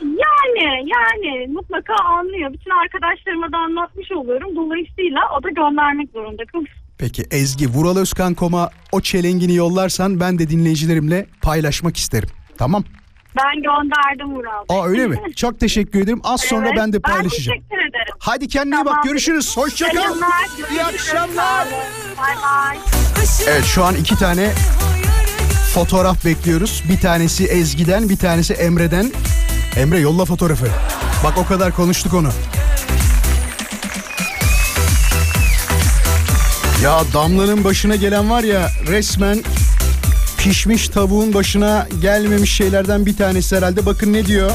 [0.00, 2.52] Yani yani mutlaka anlıyor.
[2.52, 4.56] Bütün arkadaşlarıma da anlatmış oluyorum.
[4.56, 6.76] Dolayısıyla o da göndermek zorunda kalıyor.
[7.04, 12.28] Peki Ezgi vuralözkan.com'a o çelengini yollarsan ben de dinleyicilerimle paylaşmak isterim.
[12.58, 12.84] Tamam.
[13.36, 14.64] Ben gönderdim Murat.
[14.68, 15.18] Aa öyle mi?
[15.36, 16.20] Çok teşekkür ederim.
[16.24, 17.58] Az sonra Evet, ben de paylaşacağım.
[17.58, 18.14] Ben teşekkür ederim.
[18.18, 18.94] Hadi kendine Tamam.
[18.94, 19.56] bak görüşürüz.
[19.56, 20.14] Hoşça kal.
[20.70, 21.66] İyi akşamlar.
[22.18, 22.78] Bay bay.
[23.48, 24.50] Evet şu an iki tane
[25.74, 26.82] fotoğraf bekliyoruz.
[26.88, 29.12] Bir tanesi Ezgi'den bir tanesi Emre'den.
[29.76, 30.66] Emre yolla fotoğrafı.
[31.24, 32.28] Bak o kadar konuştuk onu.
[36.84, 39.42] Ya damlanın başına gelen var ya resmen
[40.38, 43.86] pişmiş tavuğun başına gelmemiş şeylerden bir tanesi herhalde.
[43.86, 44.50] Bakın ne diyor?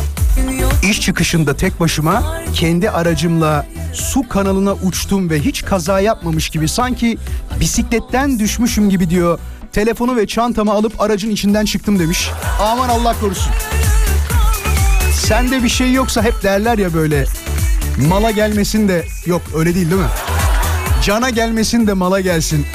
[0.90, 7.18] İş çıkışında tek başıma kendi aracımla su kanalına uçtum ve hiç kaza yapmamış gibi sanki
[7.60, 9.40] bisikletten düşmüşüm gibi diyor.
[9.72, 12.30] Telefonu ve çantamı alıp aracın içinden çıktım demiş.
[12.62, 13.52] Aman Allah korusun.
[15.14, 17.26] Sende bir şey yoksa hep derler ya böyle
[18.10, 20.08] mala gelmesin de yok öyle değil değil mi?
[21.04, 22.66] Cana gelmesin de mala gelsin.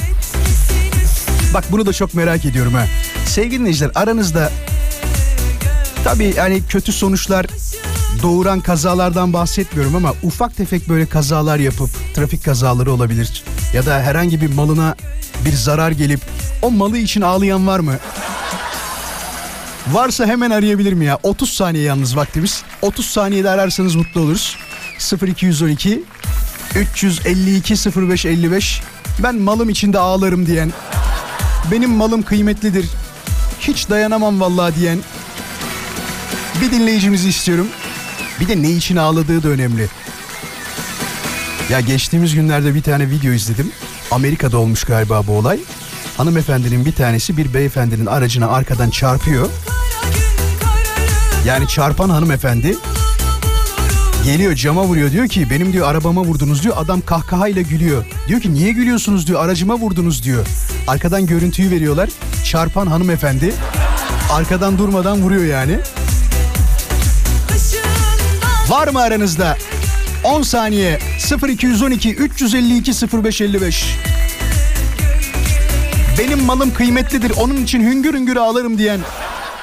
[1.54, 2.86] Bak bunu da çok merak ediyorum ha.
[3.26, 4.52] Sevgili dinleyiciler aranızda
[6.04, 7.46] tabii yani kötü sonuçlar
[8.22, 13.44] doğuran kazalardan bahsetmiyorum ama ufak tefek böyle kazalar yapıp trafik kazaları olabilir.
[13.74, 14.96] Ya da herhangi bir malına
[15.44, 16.20] bir zarar gelip
[16.62, 17.94] o malı için ağlayan var mı?
[19.92, 21.18] Varsa hemen arayabilir mi ya?
[21.22, 22.62] 30 saniye yalnız vaktimiz.
[22.82, 24.56] 30 saniyede ararsanız mutlu oluruz.
[25.26, 26.02] 0212
[26.76, 28.82] 352 0555
[29.22, 30.72] ben malım içinde ağlarım diyen
[31.70, 32.86] benim malım kıymetlidir
[33.60, 34.98] hiç dayanamam vallahi diyen
[36.60, 37.66] bir dinleyicimizi istiyorum.
[38.40, 39.88] Bir de ne için ağladığı da önemli.
[41.70, 43.72] Ya geçtiğimiz günlerde bir tane video izledim.
[44.10, 45.60] Amerika'da olmuş galiba bu olay.
[46.16, 49.48] Hanımefendinin bir tanesi bir beyefendinin aracına arkadan çarpıyor.
[51.46, 52.76] Yani çarpan hanımefendi
[54.24, 58.04] geliyor cama vuruyor diyor ki benim diyor arabama vurdunuz diyor adam kahkahayla gülüyor.
[58.28, 60.46] Diyor ki niye gülüyorsunuz diyor aracıma vurdunuz diyor.
[60.86, 62.10] Arkadan görüntüyü veriyorlar.
[62.44, 63.54] Çarpan hanımefendi
[64.32, 65.78] arkadan durmadan vuruyor yani.
[68.68, 69.56] Var mı aranızda?
[70.24, 70.98] 10 saniye
[71.48, 72.92] 0212 352
[73.24, 73.98] 0555
[76.18, 79.00] Benim malım kıymetlidir onun için hüngür hüngür ağlarım diyen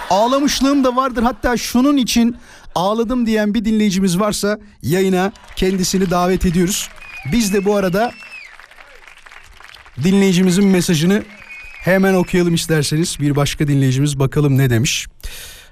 [0.09, 2.37] ağlamışlığım da vardır hatta şunun için
[2.75, 6.89] ağladım diyen bir dinleyicimiz varsa yayına kendisini davet ediyoruz.
[7.31, 8.11] Biz de bu arada
[10.03, 11.23] dinleyicimizin mesajını
[11.83, 13.17] hemen okuyalım isterseniz.
[13.19, 15.07] Bir başka dinleyicimiz bakalım ne demiş.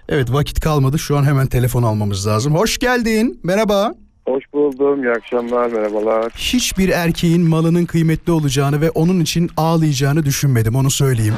[0.10, 2.56] Evet vakit kalmadı şu an hemen telefon almamız lazım.
[2.56, 3.94] Hoş geldin merhaba.
[4.28, 5.04] Hoş buldum.
[5.04, 5.68] İyi akşamlar.
[5.72, 6.34] Merhabalar.
[6.38, 11.36] Hiçbir erkeğin malının kıymetli olacağını ve onun için ağlayacağını düşünmedim onu söyleyeyim.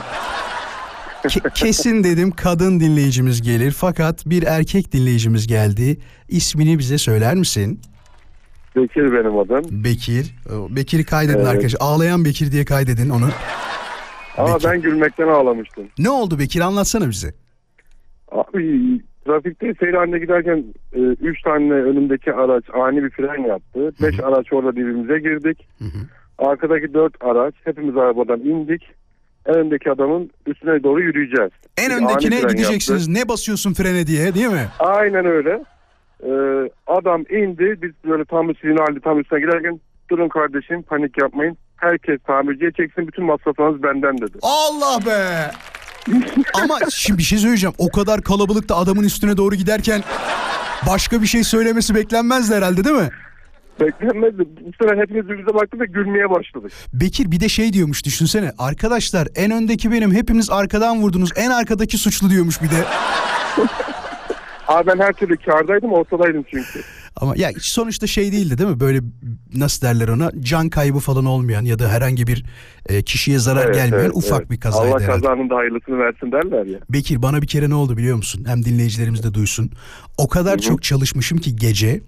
[1.24, 5.98] Ke- kesin dedim kadın dinleyicimiz gelir fakat bir erkek dinleyicimiz geldi.
[6.30, 7.80] İsmini bize söyler misin?
[8.76, 9.84] Bekir benim adım.
[9.84, 10.36] Bekir.
[10.56, 11.48] O, Bekir'i kaydedin Evet.
[11.48, 11.80] arkadaşlar.
[11.82, 13.30] Ağlayan Bekir diye kaydedin onu.
[14.38, 14.70] Ama Bekir.
[14.70, 15.84] ben gülmekten ağlamıştım.
[16.00, 17.34] Ne oldu Bekir anlatsana bize.
[18.32, 18.82] Abi
[19.26, 20.64] trafikte seyir haline giderken
[21.22, 23.92] 3 tane önümdeki araç ani bir fren yaptı.
[24.02, 25.68] 5 araç orada birbirimize girdik.
[26.38, 28.82] Arkadaki 4 araç hepimiz arabadan indik.
[29.46, 31.52] En öndeki adamın üstüne doğru yürüyeceğiz.
[31.78, 33.08] En Bir öndekine ani fren gideceksiniz.
[33.08, 33.22] yaptı.
[33.24, 34.68] Ne basıyorsun frene diye değil mi?
[34.80, 35.64] Aynen öyle.
[36.24, 37.76] Ee, adam indi.
[37.82, 41.58] Biz böyle tam üstüne halde tam üstüne giderken durun kardeşim panik yapmayın.
[41.78, 44.38] Herkes tamirciye çeksin bütün masraflarınız benden dedi.
[44.42, 45.52] Allah be.
[46.64, 47.76] Ama şimdi bir şey söyleyeceğim.
[47.78, 50.02] O kadar kalabalıkta adamın üstüne doğru giderken
[50.88, 53.10] başka bir şey söylemesi beklenmezdi herhalde değil mi?
[53.82, 54.40] Beklenmezdi.
[54.40, 56.72] Bu sefer hepimiz birbirimize baktık ve gülmeye başladık.
[56.94, 58.52] Bekir bir de şey diyormuş düşünsene.
[58.58, 61.30] Arkadaşlar en öndeki benim hepiniz arkadan vurdunuz.
[61.36, 62.76] En arkadaki suçlu diyormuş bir de.
[64.68, 66.82] Abi ben her türlü kardaydım ortadaydım çünkü.
[67.16, 68.80] Ama ya sonuçta şey değildi değil mi?
[68.80, 69.00] Böyle
[69.54, 70.32] nasıl derler ona?
[70.40, 72.46] Can kaybı falan olmayan ya da herhangi bir
[72.90, 74.52] e, kişiye zarar Evet, gelmeyen evet, ufak evet.
[74.52, 75.22] bir kazaydı Allah herhalde.
[75.22, 76.80] kazanın da hayırlısını versin derler ya.
[76.90, 78.44] Bekir bana bir kere ne oldu biliyor musun?
[78.48, 79.72] Hem dinleyicilerimiz de duysun.
[80.18, 82.02] O kadar çok çalışmışım ki gece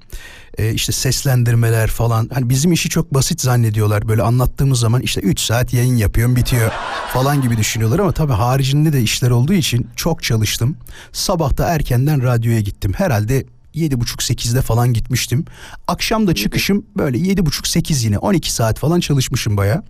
[0.58, 2.30] e, işte seslendirmeler falan.
[2.34, 4.08] Hani bizim işi çok basit zannediyorlar.
[4.08, 6.72] Böyle anlattığımız zaman işte 3 saat yayın yapıyorum bitiyor
[7.14, 8.00] falan gibi düşünüyorlar.
[8.00, 10.78] Ama tabii haricinde de işler olduğu için çok çalıştım.
[11.12, 12.94] Sabah da erkenden radyoya gittim.
[12.96, 15.46] Herhalde 7.30-8'de falan gitmiştim.
[15.88, 19.84] Akşam da çıkışım böyle 7.30-8 yine 12 saat falan çalışmışım baya.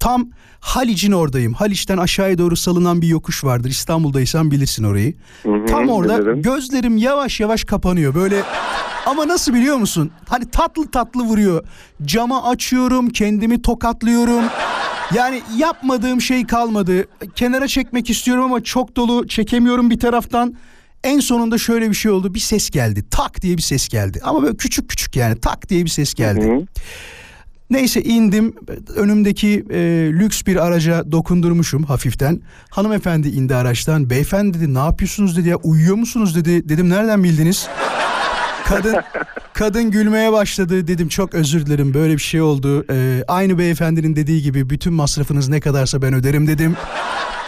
[0.00, 0.28] Tam
[0.60, 1.52] Haliç'in oradayım.
[1.52, 3.70] Haliç'ten aşağıya doğru salınan bir yokuş vardır.
[3.70, 5.14] İstanbul'daysan bilirsin orayı.
[5.68, 6.42] Tam orada bilirim.
[6.42, 8.14] gözlerim yavaş yavaş kapanıyor.
[8.14, 8.42] Böyle
[9.06, 10.10] ama nasıl biliyor musun?
[10.28, 11.64] Hani tatlı tatlı vuruyor.
[12.04, 14.44] Cama açıyorum, kendimi tokatlıyorum.
[15.14, 17.04] Yani yapmadığım şey kalmadı.
[17.34, 20.54] Kenara çekmek istiyorum ama çok dolu çekemiyorum bir taraftan.
[21.04, 22.34] En sonunda şöyle bir şey oldu.
[22.34, 23.04] Bir ses geldi.
[23.10, 24.20] Tak diye bir ses geldi.
[24.22, 26.66] Ama böyle küçük küçük yani tak diye bir ses geldi.
[27.70, 28.54] Neyse indim.
[28.96, 29.78] Önümdeki e,
[30.12, 32.40] lüks bir araca dokundurmuşum hafiften.
[32.70, 34.10] Hanımefendi indi araçtan.
[34.10, 36.68] Beyefendi dedi ne yapıyorsunuz dedi ya uyuyor musunuz dedi.
[36.68, 37.68] Dedim nereden bildiniz?
[38.64, 38.96] Kadın
[39.52, 40.88] kadın gülmeye başladı.
[40.88, 42.84] Dedim çok özür dilerim böyle bir şey oldu.
[42.90, 46.76] Ee, aynı beyefendinin dediği gibi bütün masrafınız ne kadarsa ben öderim dedim.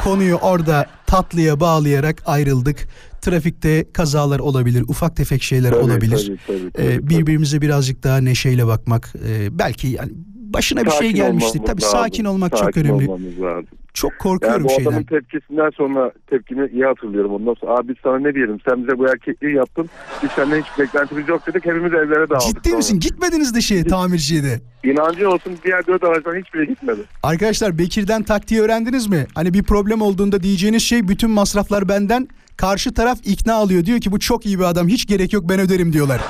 [0.05, 2.89] Konuyu orada tatlıya bağlayarak ayrıldık.
[3.21, 6.27] Trafikte kazalar olabilir, ufak tefek şeyler Tabii, olabilir.
[6.27, 7.09] tabii, tabii, tabii, Ee, tabii.
[7.09, 9.13] birbirimize birazcık daha neşeyle bakmak.
[9.29, 10.13] Ee, belki yani
[10.55, 11.99] başına bir şey Sakin olmamız Tabii lazım.
[11.99, 13.09] sakin olmak çok Sakin önemli.
[13.11, 13.67] olmamız lazım.
[13.95, 14.85] Çok Yani korkuyorum bu şeyden.
[14.91, 17.33] adamın tepkisinden sonra tepkini iyi hatırlıyorum.
[17.35, 19.89] Ondan sonra abi biz sana ne diyelim sen bize bu erkekliği yaptın.
[20.23, 21.67] Biz senden hiç beklentimiz yok dedik.
[21.67, 22.47] Hepimiz evlere dağıldık.
[22.47, 22.77] Ciddi sonra.
[22.77, 23.01] misin?
[23.01, 24.61] Gitmediniz de şeye tamirciye de.
[24.85, 27.01] İnancı olsun diğer dört araçtan hiçbiri gitmedi.
[27.23, 29.27] Arkadaşlar Bekir'den taktiği öğrendiniz mi?
[29.35, 32.29] Hani bir problem olduğunda diyeceğiniz şey bütün masraflar benden.
[32.57, 33.85] Karşı taraf ikna alıyor.
[33.85, 36.21] Diyor ki bu çok iyi bir adam hiç gerek yok ben öderim diyorlar.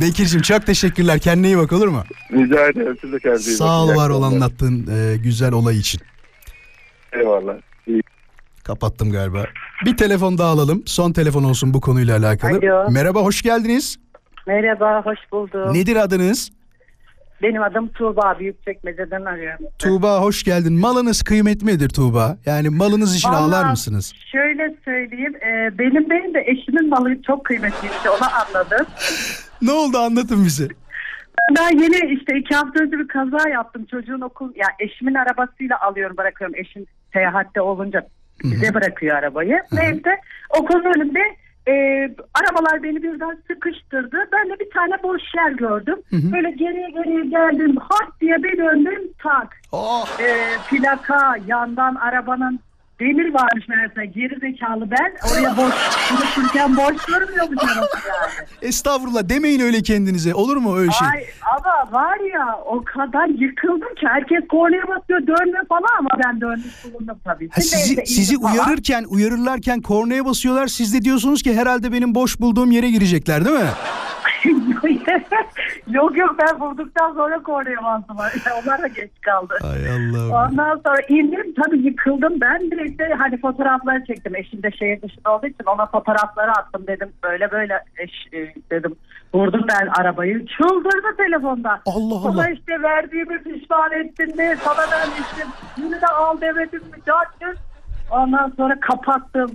[0.00, 1.18] Bekir'cim çok teşekkürler.
[1.18, 2.02] Kendine iyi bak olur mu?
[2.32, 6.00] Rica ederim siz de kendinize iyi Sağ ol var ol anlattığın e, güzel olay için.
[7.12, 7.54] Eyvallah.
[7.86, 8.02] İyi.
[8.64, 9.44] Kapattım galiba.
[9.84, 10.82] Bir telefon daha alalım.
[10.86, 12.58] Son telefon olsun bu konuyla alakalı.
[12.58, 12.90] Alo.
[12.90, 13.96] Merhaba hoş geldiniz.
[14.46, 15.74] Merhaba, hoş buldum.
[15.74, 16.50] Nedir adınız?
[17.42, 19.66] Benim adım Tuğba, Büyükçekmece'den arıyorum.
[19.78, 20.72] Tuğba hoş geldin.
[20.72, 22.36] Malınız kıymetlidir Tuğba.
[22.46, 24.12] Yani malınız için Vallahi ağlar mısınız?
[24.32, 28.86] Şöyle söyleyeyim, e, benim değil de eşimin malı çok kıymetliydi, onu anladım.
[29.62, 30.68] Ne oldu anlatın bize.
[31.56, 33.84] Ben yeni işte iki hafta önce bir kaza yaptım.
[33.90, 36.56] Çocuğun okul, ya eşimin arabasıyla alıyorum bırakıyorum.
[36.56, 38.06] Eşim seyahatte olunca
[38.44, 39.62] bize bırakıyor arabayı.
[39.72, 40.16] Neyse
[40.58, 41.20] okulun önünde
[41.68, 41.72] e,
[42.34, 44.16] arabalar beni birden sıkıştırdı.
[44.32, 45.96] Ben de bir tane boş yer gördüm.
[46.12, 47.76] Böyle geriye geriye geldim.
[47.76, 49.60] Hart diye bir döndüm tak.
[49.72, 50.20] Oh.
[50.20, 50.36] E,
[50.70, 52.60] plaka yandan arabanın
[53.02, 55.74] demir varmış meğerse geri zekalı ben oraya boş
[56.08, 58.48] konuşurken boş durmuyormuş arası yani.
[58.62, 60.34] Estağfurullah demeyin öyle kendinize.
[60.34, 61.08] Olur mu öyle şey?
[61.08, 61.24] Ay
[61.56, 66.84] ama var ya o kadar yıkıldım ki herkes kornaya basıyor dönme falan ama ben dönmüş
[66.84, 67.48] bulundum tabii.
[67.50, 68.52] Ha, sizi sizi falan.
[68.52, 70.66] uyarırken uyarırlarken kornaya basıyorlar.
[70.66, 73.70] Siz de diyorsunuz ki herhalde benim boş bulduğum yere girecekler değil mi?
[75.90, 78.16] yok yok ben vurduktan sonra kornaya bastım.
[78.62, 79.54] Onlar da geç kaldı.
[79.62, 80.32] Ay Allah'ım.
[80.32, 82.40] Ondan sonra indim tabii yıkıldım.
[82.40, 84.36] Ben direkt de hani fotoğrafları çektim.
[84.36, 87.12] Eşim de şehir dışında olduğu için ona fotoğrafları attım dedim.
[87.22, 88.94] Böyle böyle eş, e, dedim.
[89.34, 90.46] Vurdum ben arabayı.
[90.46, 91.80] Çıldırdı telefonda.
[91.86, 92.48] Allah Sana Allah.
[92.48, 95.48] işte verdiğimi pişman ettin de sana vermiştim.
[95.76, 96.98] Yine de al demedim mi?
[97.06, 97.56] Çarptın.
[98.10, 99.50] Ondan sonra kapattım.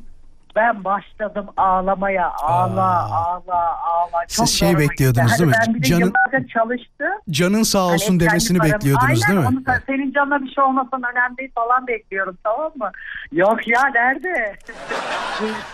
[0.57, 2.31] Ben başladım ağlamaya.
[2.31, 4.25] Ağla, ağla, ağla.
[4.27, 5.39] Çok Siz şey zoruma bekliyordunuz gitti.
[5.39, 5.55] değil mi?
[5.59, 5.99] Hani ben bir de Canın-
[6.31, 7.07] yıllarca çalıştım.
[7.29, 9.57] Canın sağ olsun Hani demesini param- bekliyordunuz Aynen, değil mi?
[9.57, 12.91] Onu da- senin canına bir şey olmasın önemli değil falan bekliyorum tamam mı?
[13.31, 14.55] Yok ya nerede?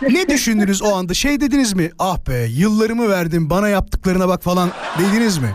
[0.01, 1.13] Ne düşündünüz o anda?
[1.13, 1.89] Şey dediniz mi?
[1.99, 4.69] Ah be yıllarımı verdim bana yaptıklarına bak falan
[4.99, 5.49] dediniz mi?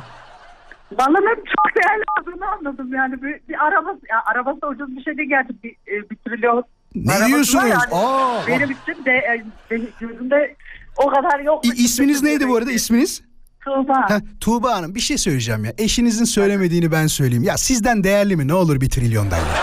[0.99, 3.23] Balımın çok değerli olduğunu anladım yani.
[3.23, 6.65] Bir, bir arabası, ya arabası ucuz bir şey değil gerçi bir, e, bir trilyon
[6.95, 7.65] Ne arabası var diyorsunuz?
[7.71, 7.83] yani.
[7.93, 10.57] Aa, Benim için de e, de- gözümde
[10.97, 11.67] o kadar yok.
[11.67, 13.23] İ- isminiz neydi bu arada isminiz?
[13.65, 14.11] Tuğba.
[14.11, 15.73] Heh, Tuğba Hanım bir şey söyleyeceğim ya.
[15.79, 17.43] Eşinizin söylemediğini ben söyleyeyim.
[17.43, 18.49] Ya sizden değerli mi?
[18.49, 19.45] Ne olur bir trilyondan ya.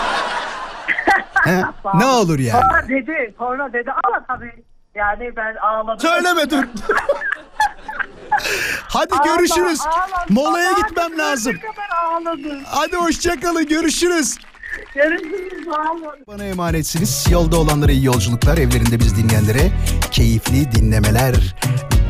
[1.44, 1.62] He?
[1.94, 2.62] ne olur yani.
[2.62, 4.52] Sonra dedi, sonra dedi ama tabii
[4.94, 6.00] yani ben ağladım.
[6.08, 6.64] Söyleme dur.
[8.88, 9.80] Hadi Ağla, görüşürüz.
[9.80, 10.26] ağla.
[10.28, 11.54] Molaya Sabaha gitmem kadar lazım.
[11.54, 12.60] ne kadar ağladım.
[12.66, 14.38] Hadi hoşçakalın görüşürüz.
[14.94, 15.66] Görüşürüz.
[16.28, 17.26] Bana emanetsiniz.
[17.30, 18.58] Yolda olanlara iyi yolculuklar.
[18.58, 19.72] Evlerinde biz dinleyenlere
[20.10, 21.34] keyifli dinlemeler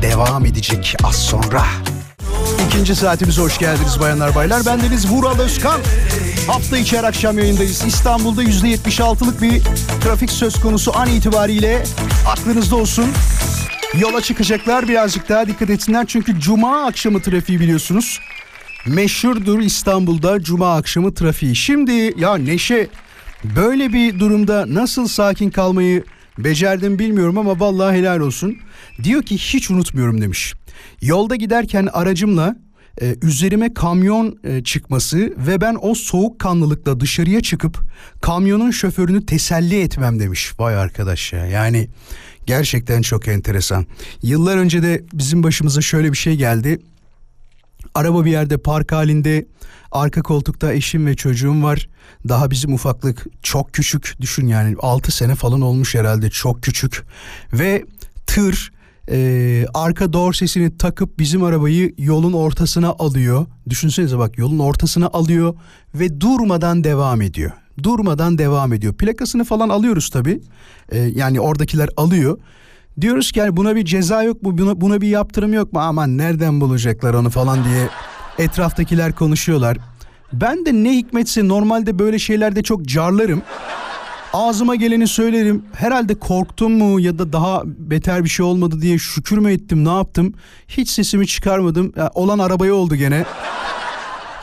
[0.01, 1.63] devam edecek az sonra.
[2.67, 4.61] İkinci saatimize hoş geldiniz bayanlar baylar.
[4.65, 5.79] Ben Deniz Vural Özkan.
[6.47, 7.85] Hafta içi her akşam yayındayız.
[7.85, 9.61] İstanbul'da %76'lık bir
[10.03, 11.83] trafik söz konusu an itibariyle
[12.27, 13.05] aklınızda olsun.
[13.99, 16.05] Yola çıkacaklar birazcık daha dikkat etsinler.
[16.07, 18.19] Çünkü cuma akşamı trafiği biliyorsunuz.
[18.85, 21.55] Meşhurdur İstanbul'da cuma akşamı trafiği.
[21.55, 22.87] Şimdi ya Neşe
[23.55, 26.03] böyle bir durumda nasıl sakin kalmayı
[26.37, 28.57] becerdim bilmiyorum ama vallahi helal olsun.
[29.03, 30.53] Diyor ki hiç unutmuyorum demiş.
[31.01, 32.55] Yolda giderken aracımla
[33.01, 37.79] e, üzerime kamyon e, çıkması ve ben o soğukkanlılıkla dışarıya çıkıp
[38.21, 40.53] kamyonun şoförünü teselli etmem demiş.
[40.59, 41.89] Vay arkadaş ya yani
[42.45, 43.85] gerçekten çok enteresan.
[44.21, 46.79] Yıllar önce de bizim başımıza şöyle bir şey geldi.
[47.95, 49.45] Araba bir yerde park halinde
[49.91, 51.89] arka koltukta eşim ve çocuğum var.
[52.27, 57.05] Daha bizim ufaklık çok küçük düşün yani 6 sene falan olmuş herhalde çok küçük.
[57.53, 57.85] Ve
[58.27, 58.71] tır
[59.11, 63.45] e, arka dorsesini takıp bizim arabayı yolun ortasına alıyor.
[63.69, 65.55] Düşünsenize bak yolun ortasına alıyor
[65.95, 67.51] ve durmadan devam ediyor.
[67.83, 68.93] Durmadan devam ediyor.
[68.93, 70.41] Plakasını falan alıyoruz tabii.
[70.91, 72.37] E, yani oradakiler alıyor.
[73.01, 76.17] Diyoruz ki yani buna bir ceza yok mu buna, buna bir yaptırım yok mu aman
[76.17, 77.89] nereden bulacaklar onu falan diye
[78.37, 79.77] etraftakiler konuşuyorlar.
[80.33, 83.41] Ben de ne hikmetse normalde böyle şeylerde çok carlarım.
[84.33, 85.63] Ağzıma geleni söylerim.
[85.73, 89.93] Herhalde korktum mu ya da daha beter bir şey olmadı diye şükür mü ettim ne
[89.93, 90.33] yaptım?
[90.67, 91.93] Hiç sesimi çıkarmadım.
[91.95, 93.25] Ya, olan arabaya oldu gene.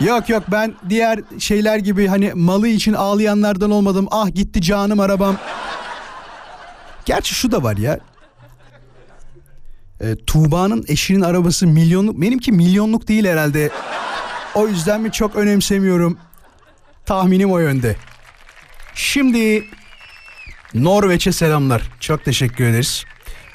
[0.01, 4.09] Yok yok ben diğer şeyler gibi hani malı için ağlayanlardan olmadım.
[4.11, 5.37] Ah gitti canım arabam.
[7.05, 8.01] Gerçi şu da var ya.
[10.05, 12.21] E, Tuğba'nın eşinin arabası milyonluk.
[12.21, 13.71] Benimki milyonluk değil herhalde.
[14.55, 16.19] O yüzden mi çok önemsemiyorum.
[17.07, 17.97] Tahminim o yönde.
[18.95, 19.65] Şimdi
[20.75, 21.91] Norveç'e selamlar.
[22.01, 23.05] Çok teşekkür ederiz.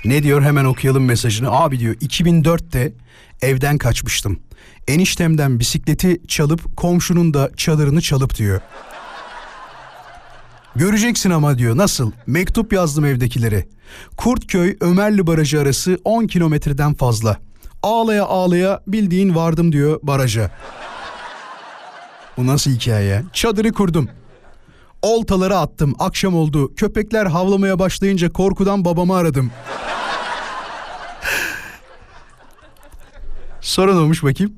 [0.05, 1.51] Ne diyor hemen okuyalım mesajını.
[1.51, 2.93] Abi diyor 2004'te
[3.41, 4.39] evden kaçmıştım.
[4.87, 8.61] Eniştemden bisikleti çalıp komşunun da çadırını çalıp diyor.
[10.75, 12.11] Göreceksin ama diyor nasıl?
[12.27, 13.65] Mektup yazdım evdekilere.
[14.17, 17.37] Kurtköy Ömerli Barajı arası 10 kilometreden fazla.
[17.83, 20.51] Ağlaya ağlaya bildiğin vardım diyor baraja.
[22.37, 23.23] Bu nasıl hikaye?
[23.33, 24.09] Çadırı kurdum.
[25.01, 25.95] Oltaları attım.
[25.99, 26.75] Akşam oldu.
[26.75, 29.51] Köpekler havlamaya başlayınca korkudan babamı aradım.
[33.61, 34.53] Sorun olmuş bakayım.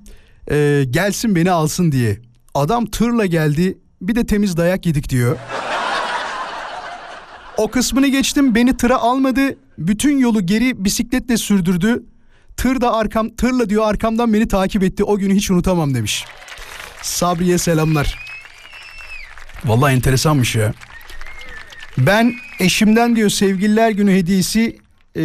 [0.51, 2.19] Ee, gelsin beni alsın diye.
[2.53, 3.77] Adam tırla geldi.
[4.01, 5.37] Bir de temiz dayak yedik diyor.
[7.61, 8.55] O kısmını geçtim.
[8.55, 9.41] Beni tıra almadı.
[9.77, 12.03] Bütün yolu geri bisikletle sürdürdü.
[12.57, 15.03] Tır da arkam tırla diyor arkamdan beni takip etti.
[15.03, 16.25] O günü hiç unutamam demiş.
[17.01, 18.19] Sabriye selamlar.
[19.65, 20.73] Vallahi enteresanmış ya.
[21.97, 24.77] Ben eşimden diyor sevgililer günü hediyesi
[25.17, 25.21] e,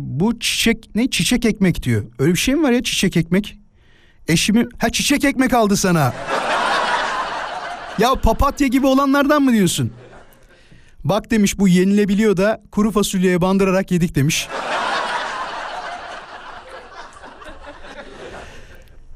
[0.00, 2.04] bu çiçek ne çiçek ekmek diyor.
[2.18, 3.58] Öyle bir şey mi var ya çiçek ekmek?
[4.28, 6.14] Eşimi ha çiçek ekmek aldı sana.
[7.98, 9.92] ya papatya gibi olanlardan mı diyorsun?
[11.08, 14.48] Bak demiş bu yenilebiliyor da kuru fasulyeye bandırarak yedik demiş.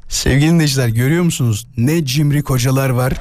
[0.08, 1.66] Sevgili dinleyiciler görüyor musunuz?
[1.76, 3.12] Ne cimri kocalar var.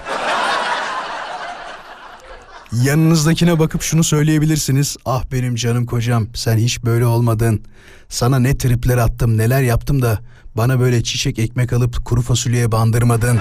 [2.72, 4.98] Yanınızdakine bakıp şunu söyleyebilirsiniz.
[5.06, 7.64] Ah benim canım kocam sen hiç böyle olmadın.
[8.10, 10.20] Sana ne tripler attım neler yaptım da
[10.56, 13.40] bana böyle çiçek ekmek alıp kuru fasulyeye bandırmadın.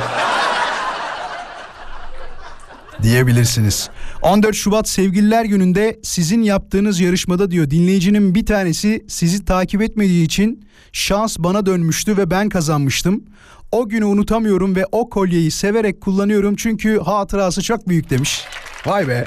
[3.02, 3.90] Diyebilirsiniz.
[4.22, 10.64] 14 Şubat Sevgililer Günü'nde sizin yaptığınız yarışmada diyor dinleyicinin bir tanesi sizi takip etmediği için
[10.92, 13.24] şans bana dönmüştü ve ben kazanmıştım.
[13.72, 18.44] O günü unutamıyorum ve o kolyeyi severek kullanıyorum çünkü hatırası çok büyük demiş.
[18.87, 19.24] Vay be.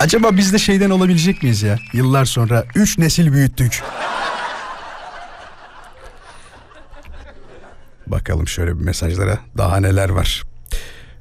[0.00, 1.78] Acaba biz de şeyden olabilecek miyiz ya?
[1.92, 3.82] Yıllar sonra üç nesil büyüttük.
[8.12, 10.42] Bakalım şöyle bir mesajlara daha neler var.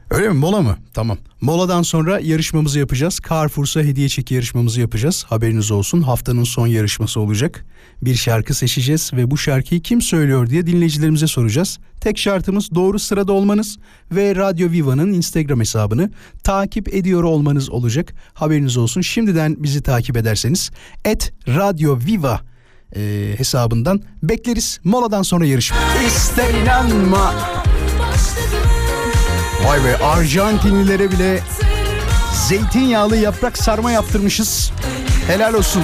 [0.10, 0.78] Öyle mi mola mı?
[0.94, 1.18] Tamam.
[1.42, 3.20] Moladan sonra yarışmamızı yapacağız.
[3.30, 5.24] Carrefour'sa hediye çeki yarışmamızı yapacağız.
[5.24, 7.66] Haberiniz olsun haftanın son yarışması olacak.
[8.02, 11.80] Bir şarkı seçeceğiz ve bu şarkıyı kim söylüyor diye dinleyicilerimize soracağız.
[12.02, 13.78] Tek şartımız doğru sırada olmanız
[14.12, 16.12] ve Radyo Viva'nın Instagram hesabını
[16.44, 18.14] takip ediyor olmanız olacak.
[18.34, 19.02] Haberiniz olsun.
[19.02, 20.72] Şimdiden bizi takip ederseniz
[21.06, 22.51] et Radyo Viva
[22.96, 24.80] e, hesabından bekleriz.
[24.84, 25.78] Moladan sonra yarışma.
[26.08, 27.34] İster inanma.
[29.66, 31.40] Vay be Arjantinlilere bile
[32.34, 34.72] zeytinyağlı yaprak sarma yaptırmışız.
[35.28, 35.84] Helal olsun.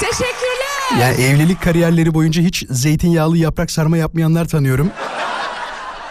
[0.00, 1.00] Teşekkürler.
[1.00, 4.90] Yani evlilik kariyerleri boyunca hiç zeytinyağlı yaprak sarma yapmayanlar tanıyorum.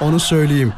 [0.02, 0.74] Onu söyleyeyim.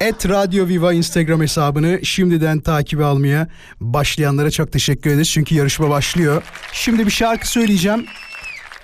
[0.00, 3.48] Et Radio Viva Instagram hesabını şimdiden takibe almaya
[3.80, 5.30] başlayanlara çok teşekkür ederiz.
[5.30, 6.42] Çünkü yarışma başlıyor.
[6.72, 8.06] Şimdi bir şarkı söyleyeceğim.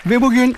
[0.07, 0.57] Ve bugün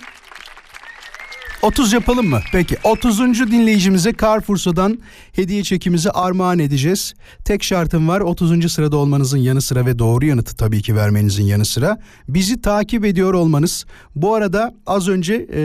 [1.61, 2.39] 30 yapalım mı?
[2.51, 3.19] Peki 30.
[3.51, 4.99] dinleyicimize Carrefour'dan
[5.31, 7.13] hediye çekimizi armağan edeceğiz.
[7.45, 8.71] Tek şartım var 30.
[8.71, 13.33] sırada olmanızın yanı sıra ve doğru yanıtı tabii ki vermenizin yanı sıra bizi takip ediyor
[13.33, 13.85] olmanız.
[14.15, 15.61] Bu arada az önce e,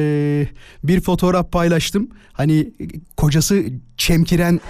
[0.85, 2.09] bir fotoğraf paylaştım.
[2.33, 2.73] Hani
[3.17, 3.65] kocası
[3.97, 4.61] çemkiren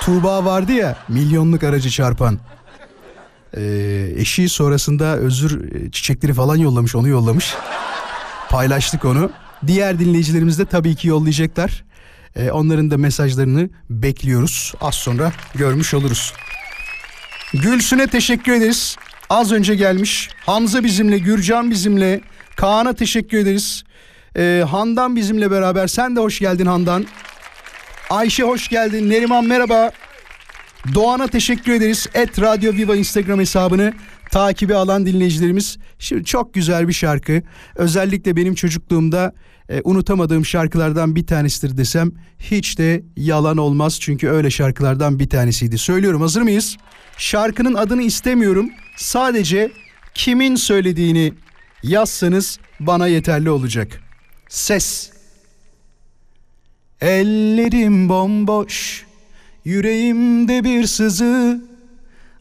[0.00, 2.38] Tuğba vardı ya milyonluk aracı çarpan.
[3.56, 3.62] E,
[4.16, 7.54] eşi sonrasında özür çiçekleri falan yollamış onu yollamış.
[8.50, 9.30] Paylaştık onu.
[9.66, 11.84] Diğer dinleyicilerimiz de tabii ki yollayacaklar.
[12.36, 14.74] Ee, onların da mesajlarını bekliyoruz.
[14.80, 16.32] Az sonra görmüş oluruz.
[17.54, 18.96] Gülsün'e teşekkür ederiz.
[19.30, 20.30] Az önce gelmiş.
[20.46, 22.20] Hamza bizimle, Gürcan bizimle.
[22.56, 23.84] Kaan'a teşekkür ederiz.
[24.36, 25.86] Ee, Handan bizimle beraber.
[25.86, 27.06] Sen de hoş geldin Handan.
[28.10, 29.10] Ayşe hoş geldin.
[29.10, 29.90] Neriman merhaba.
[30.94, 32.06] Doğan'a teşekkür ederiz.
[32.14, 33.92] Et Radyo Viva Instagram hesabını
[34.34, 35.78] takibi alan dinleyicilerimiz.
[35.98, 37.42] Şimdi çok güzel bir şarkı.
[37.76, 39.32] Özellikle benim çocukluğumda
[39.68, 44.00] e, unutamadığım şarkılardan bir tanesidir desem hiç de yalan olmaz.
[44.00, 45.78] Çünkü öyle şarkılardan bir tanesiydi.
[45.78, 46.76] Söylüyorum hazır mıyız?
[47.18, 48.70] Şarkının adını istemiyorum.
[48.96, 49.72] Sadece
[50.14, 51.32] kimin söylediğini
[51.82, 54.00] yazsanız bana yeterli olacak.
[54.48, 55.10] Ses.
[57.00, 59.04] Ellerim bomboş,
[59.64, 61.73] yüreğimde bir sızı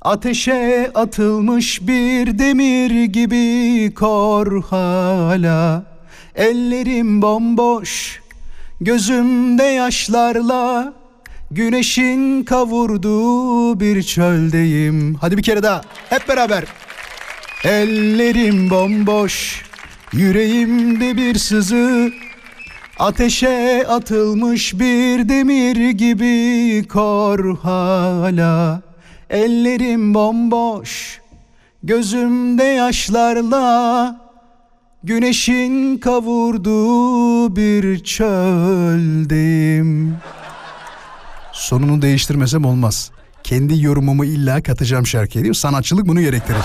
[0.04, 5.84] Ateşe atılmış bir demir gibi kor hala.
[6.36, 8.22] Ellerim bomboş
[8.82, 10.94] Gözümde yaşlarla.
[11.52, 15.16] Güneşin kavurduğu bir çöldeyim.
[15.16, 16.64] Hadi bir kere daha hep beraber.
[17.64, 19.66] Ellerim bomboş
[20.14, 22.12] Yüreğimde bir sızı.
[23.00, 28.93] Ateşe atılmış bir demir gibi kor hala
[29.30, 31.22] Ellerim bomboş
[31.84, 34.24] Gözümde yaşlarla
[35.04, 39.04] Güneşin kavurduğu bir çöldeyim
[41.54, 43.12] Sonunu değiştirmesem olmaz.
[43.44, 45.56] Kendi yorumumu illa katacağım şarkıya değil mi?
[45.56, 46.62] Sanatçılık bunu gerektirir.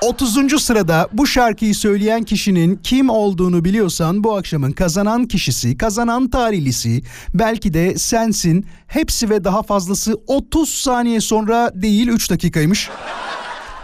[0.00, 0.62] 30.
[0.62, 7.02] sırada bu şarkıyı söyleyen kişinin kim olduğunu biliyorsan bu akşamın kazanan kişisi, kazanan tarihlisi
[7.34, 8.66] belki de sensin.
[8.86, 12.90] Hepsi ve daha fazlası 30 saniye sonra değil 3 dakikaymış.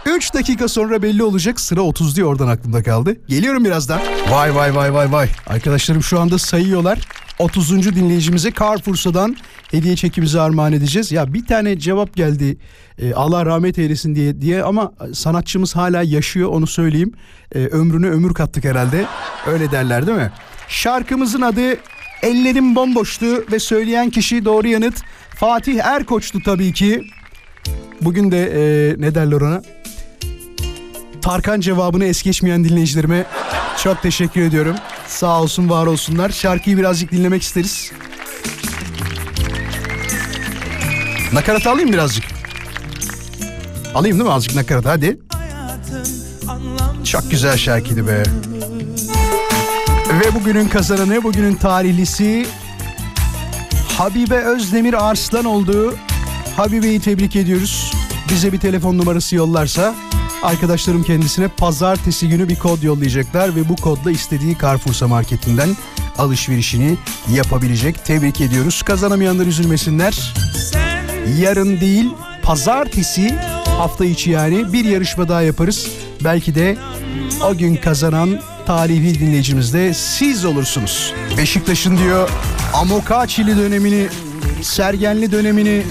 [0.05, 1.59] 3 dakika sonra belli olacak.
[1.59, 3.17] Sıra 30 diye oradan aklımda kaldı.
[3.27, 3.99] Geliyorum birazdan.
[4.29, 5.29] Vay vay vay vay vay.
[5.47, 6.99] Arkadaşlarım şu anda sayıyorlar.
[7.39, 7.95] 30.
[7.95, 9.37] dinleyicimize Carrefour'dan
[9.71, 11.11] hediye çekimizi armağan edeceğiz.
[11.11, 12.57] Ya bir tane cevap geldi.
[12.99, 17.13] E, Allah rahmet eylesin diye diye ama sanatçımız hala yaşıyor onu söyleyeyim.
[17.55, 19.05] E, ömrüne ömür kattık herhalde.
[19.47, 20.31] Öyle derler değil mi?
[20.67, 21.77] Şarkımızın adı
[22.23, 25.01] Ellerim bomboştu ve söyleyen kişi doğru yanıt
[25.35, 27.03] Fatih Erkoç'tu tabii ki.
[28.01, 29.61] Bugün de e, ne derler ona?
[31.21, 33.25] Tarkan cevabını es geçmeyen dinleyicilerime
[33.83, 34.75] çok teşekkür ediyorum.
[35.13, 36.29] Sağ olsun var olsunlar.
[36.29, 37.91] Şarkıyı birazcık dinlemek isteriz.
[41.33, 42.23] Nakarat alayım birazcık.
[43.95, 45.17] Alayım değil mi azıcık nakarat hadi.
[47.03, 48.23] Çok güzel şarkıydı be.
[50.23, 52.45] Ve bugünün kazananı, bugünün tarihlisi
[53.97, 55.95] Habibe Özdemir Arslan oldu.
[56.55, 57.93] Habibe'yi tebrik ediyoruz.
[58.29, 59.95] Bize bir telefon numarası yollarsa
[60.43, 65.69] arkadaşlarım kendisine pazartesi günü bir kod yollayacaklar ve bu kodla istediği Carrefour'sa marketinden
[66.17, 66.97] alışverişini
[67.33, 68.05] yapabilecek.
[68.05, 68.81] Tebrik ediyoruz.
[68.81, 70.33] Kazanamayanlar üzülmesinler.
[71.39, 72.09] Yarın değil
[72.41, 73.35] pazartesi
[73.77, 75.87] hafta içi yani bir yarışma daha yaparız.
[76.23, 76.77] Belki de
[77.49, 81.13] o gün kazanan tarihi dinleyicimiz de siz olursunuz.
[81.37, 82.29] Beşiktaş'ın diyor
[82.73, 84.07] Amokaçili dönemini,
[84.61, 85.83] Sergenli dönemini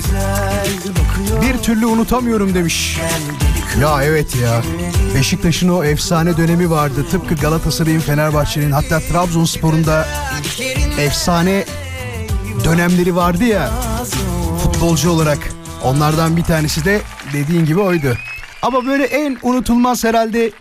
[1.42, 2.98] bir türlü unutamıyorum demiş.
[3.80, 4.62] Ya evet ya.
[5.14, 7.06] Beşiktaş'ın o efsane dönemi vardı.
[7.10, 10.08] Tıpkı Galatasaray'ın, Fenerbahçe'nin hatta Trabzonspor'un da
[10.98, 11.64] efsane
[12.64, 13.70] dönemleri vardı ya
[14.62, 15.38] futbolcu olarak.
[15.84, 17.00] Onlardan bir tanesi de
[17.32, 18.16] dediğin gibi oydu.
[18.62, 20.52] Ama böyle en unutulmaz herhalde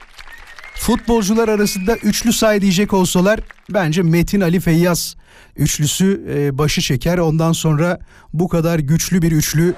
[0.75, 3.39] futbolcular arasında üçlü say diyecek olsalar
[3.69, 5.15] bence Metin Ali Feyyaz
[5.55, 7.17] üçlüsü e, başı çeker.
[7.17, 7.99] Ondan sonra
[8.33, 9.73] bu kadar güçlü bir üçlü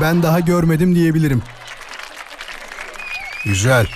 [0.00, 1.42] ben daha görmedim diyebilirim.
[3.44, 3.86] Güzel.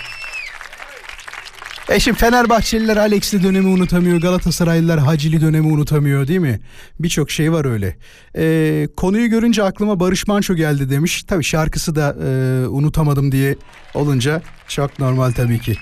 [1.89, 4.21] E şimdi Fenerbahçeliler Alex'li dönemi unutamıyor.
[4.21, 6.61] Galatasaraylılar Hacili dönemi unutamıyor değil mi?
[7.01, 7.97] Birçok şey var öyle.
[8.37, 11.23] E, konuyu görünce aklıma Barış Manço geldi demiş.
[11.23, 12.29] Tabii şarkısı da e,
[12.69, 13.57] unutamadım diye
[13.95, 15.77] olunca çok normal tabii ki.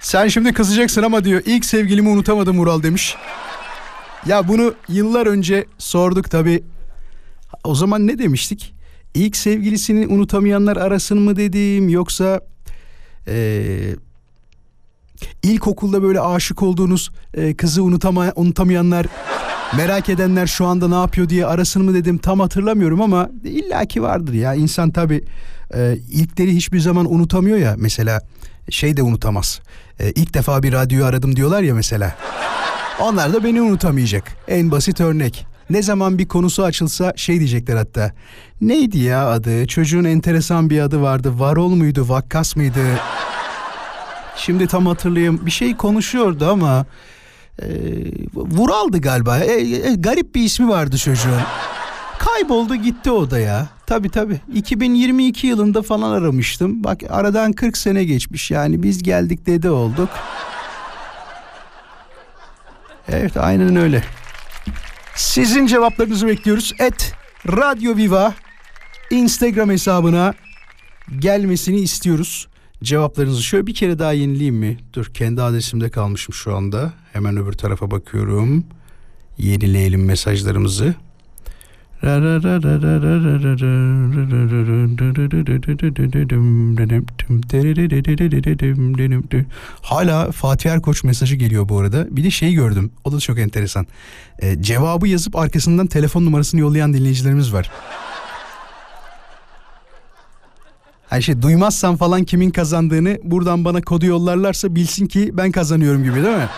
[0.00, 3.16] Sen şimdi kızacaksın ama diyor ilk sevgilimi unutamadım Ural demiş.
[4.26, 6.62] Ya bunu yıllar önce sorduk tabii.
[7.64, 8.74] O zaman ne demiştik?
[9.14, 12.40] İlk sevgilisini unutamayanlar arasın mı dedim yoksa
[13.28, 13.96] e,
[15.42, 19.06] ilkokulda böyle aşık olduğunuz e, kızı unutama, unutamayanlar
[19.76, 24.32] merak edenler şu anda ne yapıyor diye arasın mı dedim tam hatırlamıyorum ama illaki vardır
[24.32, 24.54] ya.
[24.54, 25.24] İnsan tabi
[25.74, 27.74] e, ilkleri hiçbir zaman unutamıyor ya.
[27.78, 28.20] Mesela
[28.70, 29.60] şey de unutamaz.
[30.00, 32.16] E, ilk defa bir radyoyu aradım diyorlar ya mesela.
[33.00, 34.24] Onlar da beni unutamayacak.
[34.48, 38.12] En basit örnek ne zaman bir konusu açılsa şey diyecekler hatta.
[38.60, 39.66] Neydi ya adı?
[39.66, 41.32] Çocuğun enteresan bir adı vardı.
[41.38, 42.08] Varol muydu?
[42.08, 42.80] Vakkas mıydı?
[44.36, 45.46] Şimdi tam hatırlayayım.
[45.46, 46.86] Bir şey konuşuyordu ama
[47.62, 47.66] e,
[48.34, 49.38] Vural'dı galiba.
[49.38, 51.40] E, e, garip bir ismi vardı çocuğun.
[52.18, 53.68] Kayboldu gitti o da ya.
[53.86, 54.40] Tabi tabi.
[54.54, 56.84] 2022 yılında falan aramıştım.
[56.84, 58.50] Bak aradan 40 sene geçmiş.
[58.50, 60.08] Yani biz geldik dede olduk.
[63.08, 64.02] Evet aynen öyle.
[65.14, 66.72] Sizin cevaplarınızı bekliyoruz.
[66.78, 67.14] Et
[67.48, 68.34] Radyo Viva
[69.10, 70.34] Instagram hesabına
[71.18, 72.48] gelmesini istiyoruz.
[72.82, 74.78] Cevaplarınızı şöyle bir kere daha yenileyim mi?
[74.92, 76.92] Dur kendi adresimde kalmışım şu anda.
[77.12, 78.64] Hemen öbür tarafa bakıyorum.
[79.38, 80.94] Yenileyelim mesajlarımızı.
[89.82, 92.16] Hala Fatih Erkoç mesajı geliyor bu arada.
[92.16, 92.92] Bir de şey gördüm.
[93.04, 93.86] O da çok enteresan.
[94.38, 97.70] Ee, cevabı yazıp arkasından telefon numarasını yollayan dinleyicilerimiz var.
[101.08, 106.14] Hani şey duymazsan falan kimin kazandığını buradan bana kodu yollarlarsa bilsin ki ben kazanıyorum gibi
[106.14, 106.48] değil mi?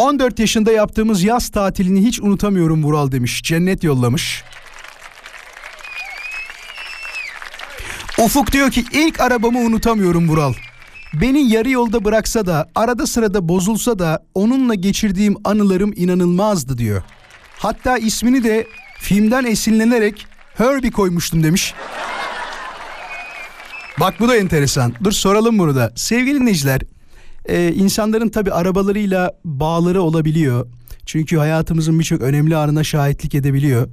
[0.00, 3.42] 14 yaşında yaptığımız yaz tatilini hiç unutamıyorum Vural demiş.
[3.42, 4.44] Cennet yollamış.
[8.18, 10.54] Ufuk diyor ki ilk arabamı unutamıyorum Vural.
[11.14, 17.02] Beni yarı yolda bıraksa da arada sırada bozulsa da onunla geçirdiğim anılarım inanılmazdı diyor.
[17.58, 18.66] Hatta ismini de
[18.98, 21.74] filmden esinlenerek Herbie koymuştum demiş.
[24.00, 24.94] Bak bu da enteresan.
[25.04, 25.92] Dur soralım bunu da.
[25.96, 26.80] Sevgili dinleyiciler,
[27.46, 30.66] e, insanların tabi arabalarıyla bağları olabiliyor.
[31.06, 33.88] Çünkü hayatımızın birçok önemli anına şahitlik edebiliyor.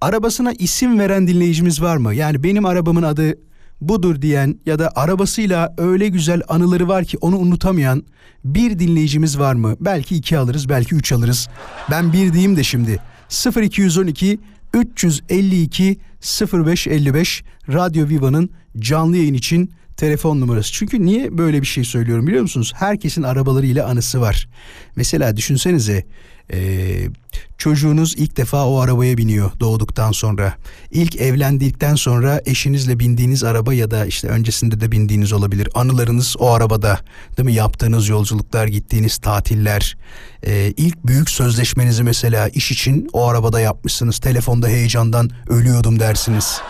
[0.00, 2.14] Arabasına isim veren dinleyicimiz var mı?
[2.14, 3.34] Yani benim arabamın adı
[3.80, 8.04] budur diyen ya da arabasıyla öyle güzel anıları var ki onu unutamayan
[8.44, 9.76] bir dinleyicimiz var mı?
[9.80, 11.48] Belki iki alırız, belki üç alırız.
[11.90, 12.98] Ben bir diyeyim de şimdi.
[13.62, 14.38] 0212
[14.74, 15.98] 352
[16.52, 19.70] 0555 Radyo Viva'nın canlı yayın için
[20.00, 20.72] telefon numarası.
[20.72, 22.72] Çünkü niye böyle bir şey söylüyorum biliyor musunuz?
[22.76, 24.48] Herkesin arabalarıyla anısı var.
[24.96, 26.04] Mesela düşünsenize
[26.52, 27.08] ee,
[27.58, 30.54] çocuğunuz ilk defa o arabaya biniyor doğduktan sonra.
[30.90, 35.68] İlk evlendikten sonra eşinizle bindiğiniz araba ya da işte öncesinde de bindiğiniz olabilir.
[35.74, 36.98] Anılarınız o arabada
[37.36, 37.54] değil mi?
[37.54, 39.96] Yaptığınız yolculuklar, gittiğiniz tatiller.
[40.46, 44.18] Ee, ilk büyük sözleşmenizi mesela iş için o arabada yapmışsınız.
[44.18, 46.60] Telefonda heyecandan ölüyordum dersiniz.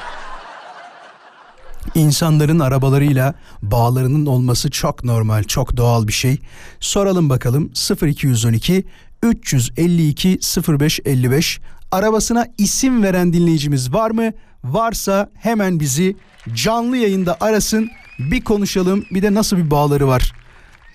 [1.94, 6.38] İnsanların arabalarıyla bağlarının olması çok normal, çok doğal bir şey.
[6.80, 7.70] Soralım bakalım
[8.02, 8.84] 0212
[9.22, 10.38] 352
[10.68, 11.60] 0555
[11.92, 14.32] arabasına isim veren dinleyicimiz var mı?
[14.64, 16.16] Varsa hemen bizi
[16.54, 17.90] canlı yayında arasın.
[18.18, 19.04] Bir konuşalım.
[19.10, 20.32] Bir de nasıl bir bağları var?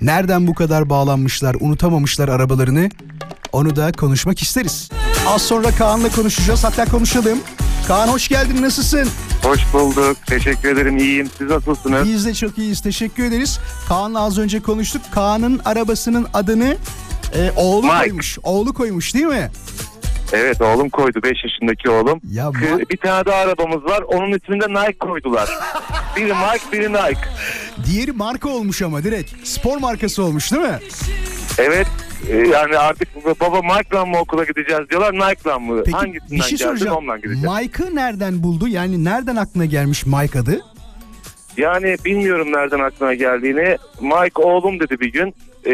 [0.01, 2.89] Nereden bu kadar bağlanmışlar, unutamamışlar arabalarını?
[3.51, 4.89] Onu da konuşmak isteriz.
[5.27, 6.63] Az sonra Kaan'la konuşacağız.
[6.63, 7.39] Hatta konuşalım.
[7.87, 8.61] Kaan hoş geldin.
[8.61, 9.09] Nasılsın?
[9.43, 10.17] Hoş bulduk.
[10.27, 10.97] Teşekkür ederim.
[10.97, 11.29] İyiyim.
[11.37, 12.07] Siz nasılsınız?
[12.07, 12.81] Biz de çok iyiyiz.
[12.81, 13.59] Teşekkür ederiz.
[13.87, 15.01] Kaan'la az önce konuştuk.
[15.11, 16.77] Kaan'ın arabasının adını
[17.35, 17.97] e, oğlu Mike.
[17.99, 18.37] koymuş.
[18.43, 19.51] Oğlu koymuş değil mi?
[20.33, 22.21] Evet oğlum koydu 5 yaşındaki oğlum.
[22.31, 24.01] Ya Kı- bir tane daha arabamız var.
[24.01, 25.49] Onun ismini de Nike koydular.
[26.15, 27.19] biri Mike biri Nike.
[27.85, 29.47] Diğeri marka olmuş ama direkt.
[29.47, 30.79] Spor markası olmuş değil mi?
[31.57, 31.87] Evet
[32.29, 35.83] e, yani artık baba Mike'la mı okula gideceğiz diyorlar Nike'la mı?
[35.85, 37.47] Peki Hangisinden bir şey ondan gideceğiz.
[37.59, 38.67] Mike'ı nereden buldu?
[38.67, 40.61] Yani nereden aklına gelmiş Mike adı?
[41.57, 43.77] Yani bilmiyorum nereden aklına geldiğini.
[44.01, 45.35] Mike oğlum dedi bir gün.
[45.65, 45.73] E,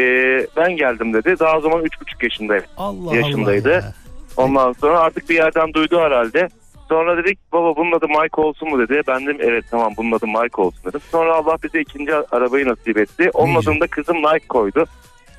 [0.56, 1.36] ben geldim dedi.
[1.40, 1.88] Daha o zaman 3,5
[2.24, 2.64] yaşındayım.
[2.76, 3.70] Allah yaşındaydı.
[3.70, 3.94] Allah ya.
[4.36, 6.48] Ondan sonra artık bir yerden duydu herhalde.
[6.88, 9.02] Sonra dedik baba bunun adı Mike olsun mu dedi.
[9.08, 11.00] Ben dedim evet tamam bunun adı Mike olsun dedim.
[11.10, 13.30] Sonra Allah bize ikinci arabayı nasip etti.
[13.34, 14.84] Onun adını da kızım Nike koydu.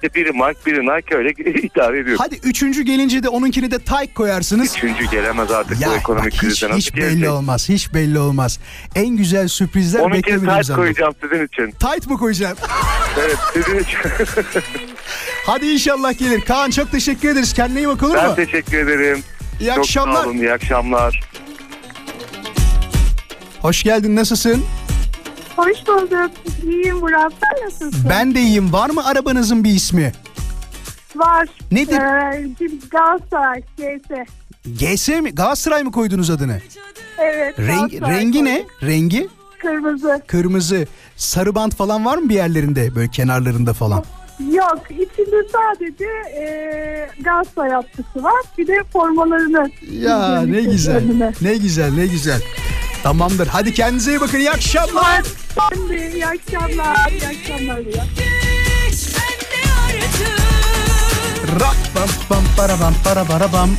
[0.03, 1.29] İşte biri Mike biri Nike öyle
[1.67, 2.21] idare ediyoruz.
[2.25, 4.75] Hadi üçüncü gelince de onunkini de Tyke koyarsınız.
[4.77, 6.69] Üçüncü gelemez artık Ya bu ekonomik hiç, krizden.
[6.69, 7.29] nasıl hiç belli gelecek?
[7.29, 7.69] olmaz.
[7.69, 8.59] Hiç belli olmaz.
[8.95, 10.81] En güzel sürprizler beklemediğimiz ters anda.
[10.81, 11.71] koyacağım sizin için.
[11.71, 12.57] Tight mı koyacağım?
[13.19, 13.97] Evet sizin için.
[15.45, 16.41] Hadi inşallah gelir.
[16.41, 17.53] Kaan çok teşekkür ederiz.
[17.53, 18.35] Kendine iyi bak olur ben mu?
[18.35, 19.23] teşekkür ederim.
[19.59, 20.23] İyi Çok akşamlar.
[20.23, 21.19] sağ olun iyi akşamlar.
[23.61, 24.65] Hoş geldin nasılsın?
[25.55, 26.31] Hoş bulduk.
[26.63, 27.33] İyiyim Murat.
[27.41, 28.09] Sen nasılsın?
[28.09, 28.73] Ben de iyiyim.
[28.73, 30.11] Var mı arabanızın bir ismi?
[31.15, 31.47] Var.
[31.71, 31.93] Nedir?
[32.01, 32.49] Ee,
[32.91, 33.61] Galatasaray.
[33.77, 34.29] GS.
[34.79, 35.35] GS mi?
[35.35, 36.57] Galatasaray mı koydunuz adını?
[37.17, 37.59] Evet.
[37.59, 38.63] Renk, Galatasaray rengi ne?
[38.83, 39.27] Rengi?
[39.59, 40.21] Kırmızı.
[40.27, 40.87] Kırmızı.
[41.17, 42.95] Sarı bant falan var mı bir yerlerinde?
[42.95, 43.97] Böyle kenarlarında falan.
[43.97, 44.05] Yok.
[44.39, 46.05] İçinde sadece
[46.39, 48.41] e, Galatasaray atkısı var.
[48.57, 49.69] Bir de formalarını.
[49.91, 50.95] Ya ne güzel.
[50.95, 51.31] önüne.
[51.41, 52.41] Ne güzel ne güzel.
[53.03, 53.47] Tamamdır.
[53.47, 54.37] Hadi kendinize iyi bakın.
[54.39, 55.23] İyi akşamlar.
[55.71, 57.11] Ben de iyi akşamlar.
[57.11, 57.77] İyi akşamlar.
[57.77, 58.03] Ya.
[61.59, 63.69] Rak bam bam para bam para para bam.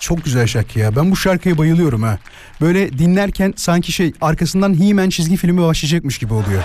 [0.00, 0.96] Çok güzel şarkı ya.
[0.96, 2.18] Ben bu şarkıya bayılıyorum ha.
[2.60, 6.62] Böyle dinlerken sanki şey arkasından He-Man çizgi filmi başlayacakmış gibi oluyor.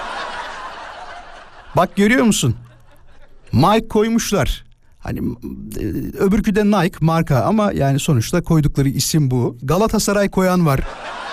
[1.76, 2.56] Bak görüyor musun?
[3.52, 4.64] Mike koymuşlar.
[5.00, 5.20] Hani
[5.80, 5.84] e,
[6.18, 9.58] öbürkü de Nike marka ama yani sonuçta koydukları isim bu.
[9.64, 10.80] Galatasaray koyan var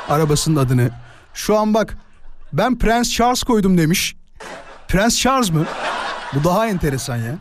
[0.09, 0.91] arabasının adını.
[1.35, 1.97] Şu an bak
[2.53, 4.17] ben Prens Charles koydum demiş.
[4.89, 5.65] Prens Charles mı?
[6.35, 7.35] Bu daha enteresan ya.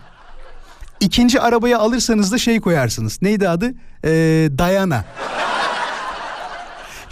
[0.99, 3.21] İkinci arabayı alırsanız da şey koyarsınız.
[3.21, 3.74] Neydi adı?
[4.05, 5.05] Ee, Diana.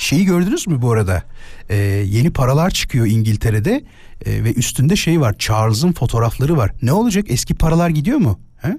[0.01, 1.23] Şeyi gördünüz mü bu arada?
[1.69, 1.75] Ee,
[2.05, 3.83] yeni paralar çıkıyor İngiltere'de
[4.25, 5.35] Ee, ve üstünde şey var.
[5.39, 6.71] Charles'ın fotoğrafları var.
[6.81, 7.25] Ne olacak?
[7.29, 8.39] Eski paralar gidiyor mu?
[8.61, 8.77] He?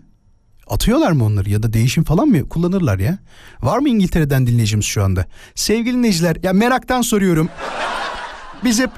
[0.68, 3.18] Atıyorlar mı onları ya da değişim falan mı kullanırlar ya?
[3.62, 5.26] Var mı İngiltere'den dinleyicimiz şu anda?
[5.54, 7.48] Sevgili dinleyiciler ya meraktan soruyorum.
[8.64, 8.90] Biz hep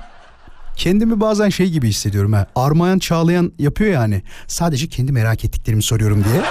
[0.77, 2.47] kendimi bazen şey gibi hissediyorum ha.
[2.57, 4.23] Armayan Çağlayan yapıyor yani.
[4.47, 6.43] Sadece kendi merak ettiklerimi soruyorum diye.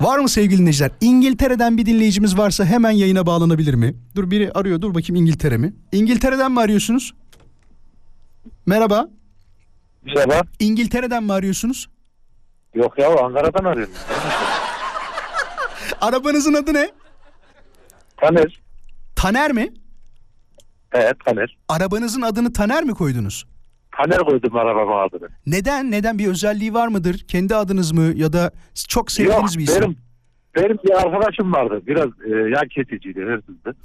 [0.00, 0.90] Var mı sevgili dinleyiciler?
[1.00, 3.94] İngiltere'den bir dinleyicimiz varsa hemen yayına bağlanabilir mi?
[4.16, 5.74] Dur biri arıyor dur bakayım İngiltere mi?
[5.92, 7.14] İngiltere'den mi arıyorsunuz?
[8.66, 9.08] Merhaba.
[10.04, 10.42] Merhaba.
[10.60, 11.88] İngiltere'den mi arıyorsunuz?
[12.74, 13.94] Yok ya Ankara'dan arıyorum.
[16.00, 16.90] Arabanızın adı ne?
[18.16, 18.60] Taner.
[19.16, 19.68] Taner mi?
[20.92, 21.58] Evet Taner.
[21.68, 23.46] Arabanızın adını Taner mi koydunuz?
[23.98, 25.28] Taner koydum arabama adını.
[25.46, 25.90] Neden?
[25.90, 27.24] Neden bir özelliği var mıdır?
[27.28, 28.50] Kendi adınız mı ya da
[28.88, 29.82] çok sevdiğiniz Yok bir isim?
[29.82, 29.96] benim,
[30.56, 31.80] benim bir arkadaşım vardı.
[31.86, 33.76] Biraz e, yan kesiciydi, hırsızdı.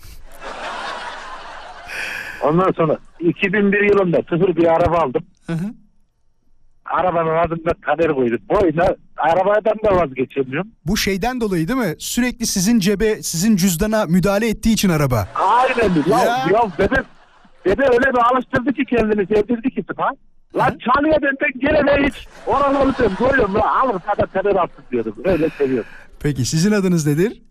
[2.44, 5.24] Ondan sonra 2001 yılında sıfır bir araba aldım.
[6.86, 8.40] Arabanın adını da Taner koydum.
[8.50, 10.68] Boyuna arabadan da vazgeçemiyorum.
[10.86, 11.96] Bu şeyden dolayı değil mi?
[12.00, 15.28] Sürekli sizin cebe, sizin cüzdana müdahale ettiği için araba.
[15.36, 15.92] Aynen.
[16.10, 16.26] Ya, Ya.
[16.54, 16.72] ya.
[16.78, 17.04] dede,
[17.66, 20.10] dede öyle bir alıştırdı ki kendini sevdirdi ki sıfa.
[20.56, 22.28] Lan çalıyor benden gene de hiç.
[22.48, 23.56] Oralı alıyorum koyuyorum.
[23.56, 25.16] Lan alır kadar Taner alsın diyordum.
[25.26, 25.90] Öyle seviyorum.
[26.20, 27.42] Peki sizin adınız nedir?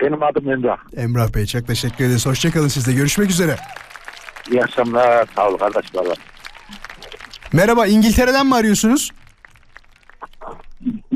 [0.00, 0.78] Benim adım Emrah.
[0.96, 2.26] Emrah Bey çok teşekkür ederiz.
[2.26, 2.92] Hoşçakalın siz de.
[2.92, 3.56] Görüşmek üzere.
[4.50, 5.26] İyi akşamlar.
[5.36, 5.94] Sağ ol kardeş.
[5.94, 6.14] Valla.
[7.52, 9.10] Merhaba İngiltere'den mi arıyorsunuz?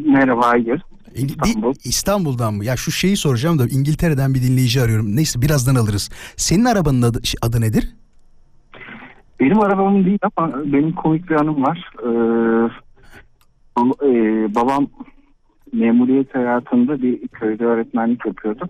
[0.07, 0.83] Merhaba hayır.
[1.15, 1.75] İstanbul.
[1.85, 2.65] İstanbul'dan mı?
[2.65, 5.17] Ya şu şeyi soracağım da İngiltere'den bir dinleyici arıyorum.
[5.17, 6.11] Neyse birazdan alırız.
[6.37, 7.95] Senin arabanın adı, adı nedir?
[9.41, 11.91] Benim arabamın değil ama benim komik bir anım var.
[12.03, 12.85] Ee,
[13.79, 14.87] e, babam
[15.73, 18.69] memuriyet hayatında bir köyde öğretmenlik yapıyordu.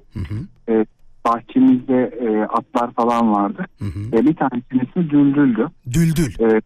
[0.69, 0.87] Ee,
[1.27, 3.67] bahçemizde e, atlar falan vardı.
[4.13, 5.69] Ve bir tanesinin ismi Düldül'dü.
[5.87, 6.35] Düldül.
[6.41, 6.61] Ee,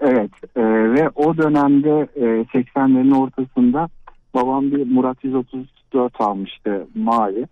[0.00, 0.30] evet.
[0.56, 3.88] e, ve o dönemde e, 80'lerin ortasında
[4.34, 7.46] babam bir Murat 134 almıştı mavi.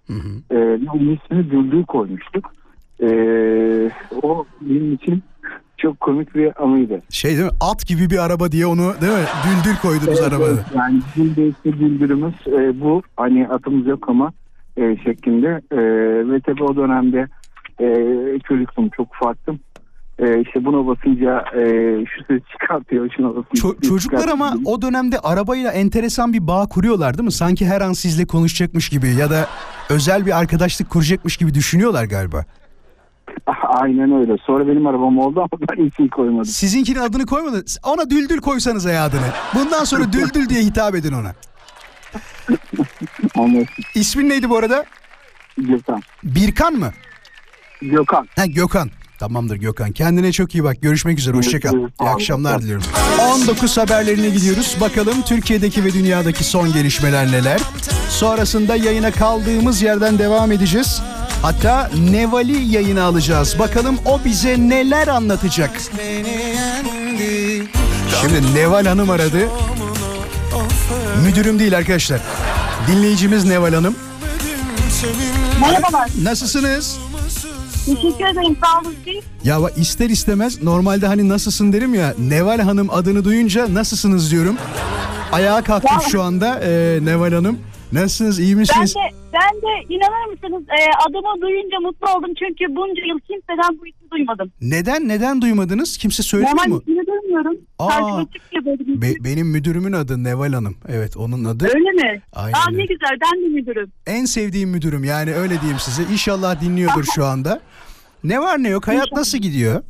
[0.51, 2.53] Ee, ve onun ismini Düldül koymuştuk.
[3.03, 3.91] Ee,
[4.23, 5.23] o benim için
[5.77, 7.03] çok komik bir anıydı.
[7.11, 7.51] Şey değil mi?
[7.61, 9.27] At gibi bir araba diye onu değil mi?
[9.47, 10.51] Düldül koydunuz Evet, arabada.
[10.51, 10.65] evet.
[10.77, 13.03] Yani bizim de işte Düldül'ümüz e, bu.
[13.17, 14.33] Hani atımız yok ama
[14.77, 15.61] e, şeklinde.
[15.71, 15.79] E,
[16.31, 17.27] ve tabii o dönemde
[17.81, 17.89] e,
[18.49, 19.61] çocuktum, çok ufaktım.
[20.19, 21.63] E, işte buna basınca e,
[22.07, 27.15] şu ses çıkartıyor, şuna basınca Ço- çocuklar ama o dönemde arabayla enteresan bir bağ kuruyorlar
[27.19, 27.33] değil mi?
[27.33, 29.47] Sanki her an sizle konuşacakmış gibi ya da
[29.91, 32.45] özel bir arkadaşlık kuracakmış gibi düşünüyorlar galiba.
[33.69, 34.37] Aynen öyle.
[34.47, 36.45] Sonra benim arabam oldu ama ben isim koymadım.
[36.45, 37.65] Sizinkinin adını koymadın.
[37.85, 39.27] Ona Düldül koysanız ya adını.
[39.55, 41.33] Bundan sonra Düldül diye hitap edin ona.
[43.39, 43.67] Anladım.
[43.95, 44.85] İsmin neydi bu arada?
[45.59, 46.03] Gökhan.
[46.25, 46.91] Birkan mı?
[47.83, 48.29] Gökhan.
[48.37, 48.91] Ha Gökhan.
[49.19, 49.93] Tamamdır Gökhan.
[49.93, 50.83] Kendine çok iyi bak.
[50.83, 51.37] Görüşmek üzere.
[51.37, 51.75] Hoşçakal.
[51.75, 52.85] İyi akşamlar diliyorum.
[53.33, 54.77] 19 haberlerine gidiyoruz.
[54.81, 57.61] Bakalım Türkiye'deki ve dünyadaki son gelişmeler neler.
[58.11, 61.03] Sonrasında yayına kaldığımız yerden devam edeceğiz.
[61.43, 63.59] Hatta Neval'i yayına alacağız.
[63.59, 65.71] Bakalım o bize neler anlatacak.
[68.21, 69.49] Şimdi Neval Hanım aradı.
[71.25, 72.21] Müdürüm değil arkadaşlar.
[72.89, 73.97] Dinleyicimiz Neval Hanım.
[75.61, 76.09] Merhabalar.
[76.23, 76.99] Nasılsınız?
[77.87, 78.57] Teşekkür ederim.
[78.65, 79.25] Sağ olun siz.
[79.45, 84.57] Ya bak ister istemez normalde hani nasılsın derim ya Neval Hanım adını duyunca nasılsınız diyorum.
[85.33, 87.59] Ayağa kalktım şu anda e, Neval Hanım.
[87.93, 88.95] Nasılsınız iyi Ben misiniz?
[88.95, 89.01] de,
[89.33, 92.31] ben de inanır mısınız e, adımı duyunca mutlu oldum.
[92.39, 94.53] Çünkü bunca yıl kimseden bu duymadım.
[94.61, 95.97] Neden neden duymadınız?
[95.99, 96.81] Kimse söylüyor Normal mu?
[96.83, 97.57] ismini duymuyorum.
[97.79, 98.23] Aa.
[99.03, 100.77] Be- benim müdürümün adı Neval Hanım.
[100.89, 101.65] Evet onun adı.
[101.65, 102.23] Öyle mi?
[102.33, 103.93] Aynen Aa, ne güzel ben de müdürüm.
[104.07, 106.03] En sevdiğim müdürüm yani öyle diyeyim size.
[106.13, 107.61] İnşallah dinliyordur şu anda.
[108.25, 109.83] Ne var ne yok hayat nasıl gidiyor?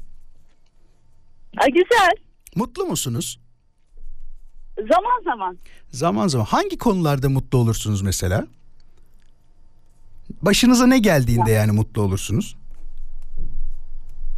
[1.56, 2.10] Ay, güzel.
[2.56, 3.40] Mutlu musunuz?
[4.78, 5.58] Zaman zaman.
[5.90, 8.46] Zaman zaman hangi konularda mutlu olursunuz mesela?
[10.42, 12.56] Başınıza ne geldiğinde yani mutlu olursunuz?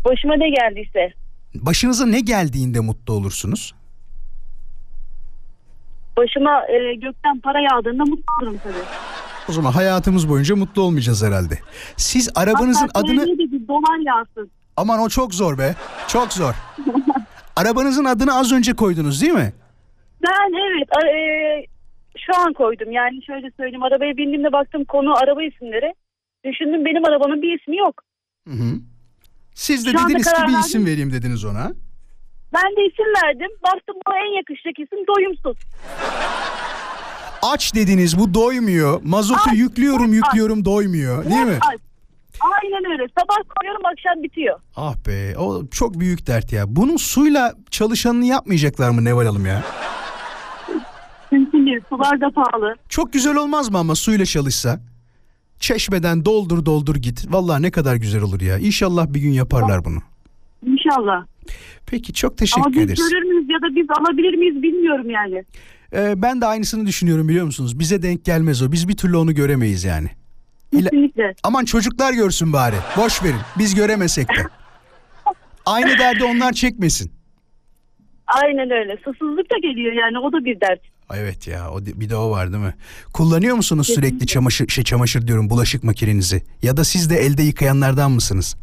[0.09, 1.13] Başıma ne geldiyse.
[1.55, 3.75] Başınıza ne geldiğinde mutlu olursunuz?
[6.17, 8.85] Başıma e, gökten para yağdığında mutlu olurum tabii.
[9.49, 11.55] O zaman hayatımız boyunca mutlu olmayacağız herhalde.
[11.97, 13.39] Siz arabanızın Hatta adını...
[13.39, 14.51] Bir dolar yağsın.
[14.77, 15.75] Aman o çok zor be.
[16.09, 16.55] Çok zor.
[17.57, 19.53] Arabanızın adını az önce koydunuz değil mi?
[20.23, 21.21] Ben evet a- e,
[22.19, 22.93] şu an koydum.
[22.93, 23.83] Yani şöyle söyleyeyim.
[23.83, 25.95] Arabaya bindiğimde baktım konu araba isimleri.
[26.45, 28.03] Düşündüm benim arabanın bir ismi yok.
[28.49, 28.75] Hı hı.
[29.59, 30.67] Siz de Şu anda dediniz ki karar bir verdim.
[30.69, 31.73] isim vereyim dediniz ona.
[32.55, 33.51] Ben de isim verdim.
[33.65, 35.57] Baktım bu en yakışacak isim doyumsuz.
[37.43, 39.01] Aç dediniz bu doymuyor.
[39.05, 41.59] Mazotu yüklüyorum yüklüyorum doymuyor değil mi?
[41.71, 41.77] Ay,
[42.41, 43.07] Aynen öyle.
[43.19, 44.61] Sabah koyuyorum akşam bitiyor.
[44.77, 46.65] Ah be o çok büyük dert ya.
[46.69, 49.63] Bunun suyla çalışanını yapmayacaklar mı Neval Hanım ya?
[51.33, 51.81] Mümkün değil.
[51.89, 52.75] Sular da pahalı.
[52.89, 54.81] Çok güzel olmaz mı ama suyla çalışsa?
[55.61, 57.33] Çeşmeden doldur doldur git.
[57.33, 58.59] Vallahi ne kadar güzel olur ya.
[58.59, 59.99] İnşallah bir gün yaparlar bunu.
[60.67, 61.27] İnşallah.
[61.87, 63.11] Peki çok teşekkür Ama biz ederiz.
[63.11, 65.45] görür müyüz ya da biz alabilir miyiz bilmiyorum yani.
[65.93, 67.79] Ee, ben de aynısını düşünüyorum biliyor musunuz?
[67.79, 68.73] Bize denk gelmez o.
[68.73, 70.09] Biz bir türlü onu göremeyiz yani.
[70.73, 71.35] Kesinlikle.
[71.43, 72.77] Aman çocuklar görsün bari.
[72.97, 73.41] Boş verin.
[73.59, 74.43] Biz göremesek de.
[75.67, 77.13] Aynı derdi onlar çekmesin.
[78.27, 78.97] Aynen öyle.
[79.05, 80.81] Susuzluk da geliyor yani o da bir dert.
[81.15, 82.75] Evet ya o bir de o var değil mi?
[83.13, 88.11] Kullanıyor musunuz sürekli çamaşır şey çamaşır diyorum bulaşık makinenizi ya da siz de elde yıkayanlardan
[88.11, 88.57] mısınız?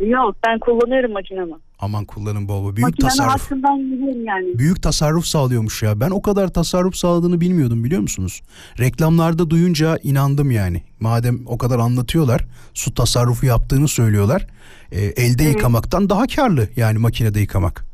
[0.00, 1.52] Yok ben kullanıyorum makinemi.
[1.80, 2.76] Aman kullanın bol.
[2.76, 3.42] Büyük Makinenin tasarruf.
[3.42, 4.58] hakkından yiyorum yani.
[4.58, 6.00] Büyük tasarruf sağlıyormuş ya.
[6.00, 8.40] Ben o kadar tasarruf sağladığını bilmiyordum biliyor musunuz?
[8.78, 10.82] Reklamlarda duyunca inandım yani.
[11.00, 12.44] Madem o kadar anlatıyorlar,
[12.74, 14.46] su tasarrufu yaptığını söylüyorlar.
[14.92, 17.87] e, elde yıkamaktan daha karlı yani makinede yıkamak.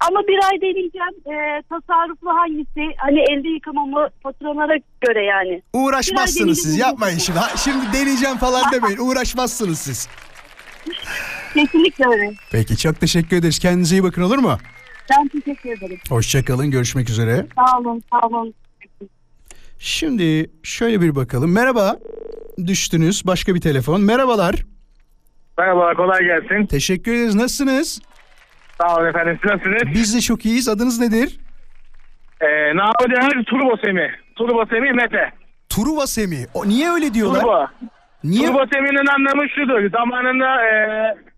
[0.00, 1.14] Ama bir ay deneyeceğim.
[1.26, 2.96] Ee, tasarruflu hangisi?
[2.98, 5.62] Hani elde yıkamamı faturalara göre yani.
[5.72, 7.38] Uğraşmazsınız siz yapmayın şimdi.
[7.38, 8.98] Ha, Şimdi deneyeceğim falan demeyin.
[8.98, 10.08] Uğraşmazsınız siz.
[11.54, 12.34] Kesinlikle öyle.
[12.52, 13.58] Peki çok teşekkür ederiz.
[13.58, 14.58] Kendinize iyi bakın olur mu?
[15.10, 15.98] Ben teşekkür ederim.
[16.08, 16.70] Hoşçakalın.
[16.70, 17.46] Görüşmek üzere.
[17.56, 18.54] Sağ olun, sağ olun.
[19.78, 21.52] Şimdi şöyle bir bakalım.
[21.52, 21.96] Merhaba.
[22.66, 23.26] Düştünüz.
[23.26, 24.00] Başka bir telefon.
[24.00, 24.54] Merhabalar.
[25.58, 26.66] Merhaba kolay gelsin.
[26.66, 27.34] Teşekkür ederiz.
[27.34, 28.00] Nasılsınız?
[28.80, 29.94] Sağ olun efendim siz nasılsınız?
[29.94, 30.68] Biz de çok iyiyiz.
[30.68, 31.38] Adınız nedir?
[32.40, 34.10] Ee, Namı Değer Turbo Semi.
[34.36, 35.30] Turbo Semi Mete.
[35.68, 36.46] Truva Semi.
[36.54, 37.40] O, niye öyle diyorlar?
[37.40, 37.66] Turbo.
[38.24, 38.46] Niye?
[38.46, 39.90] Turbo Semi'nin anlamı şudur.
[39.90, 40.74] Zamanında e,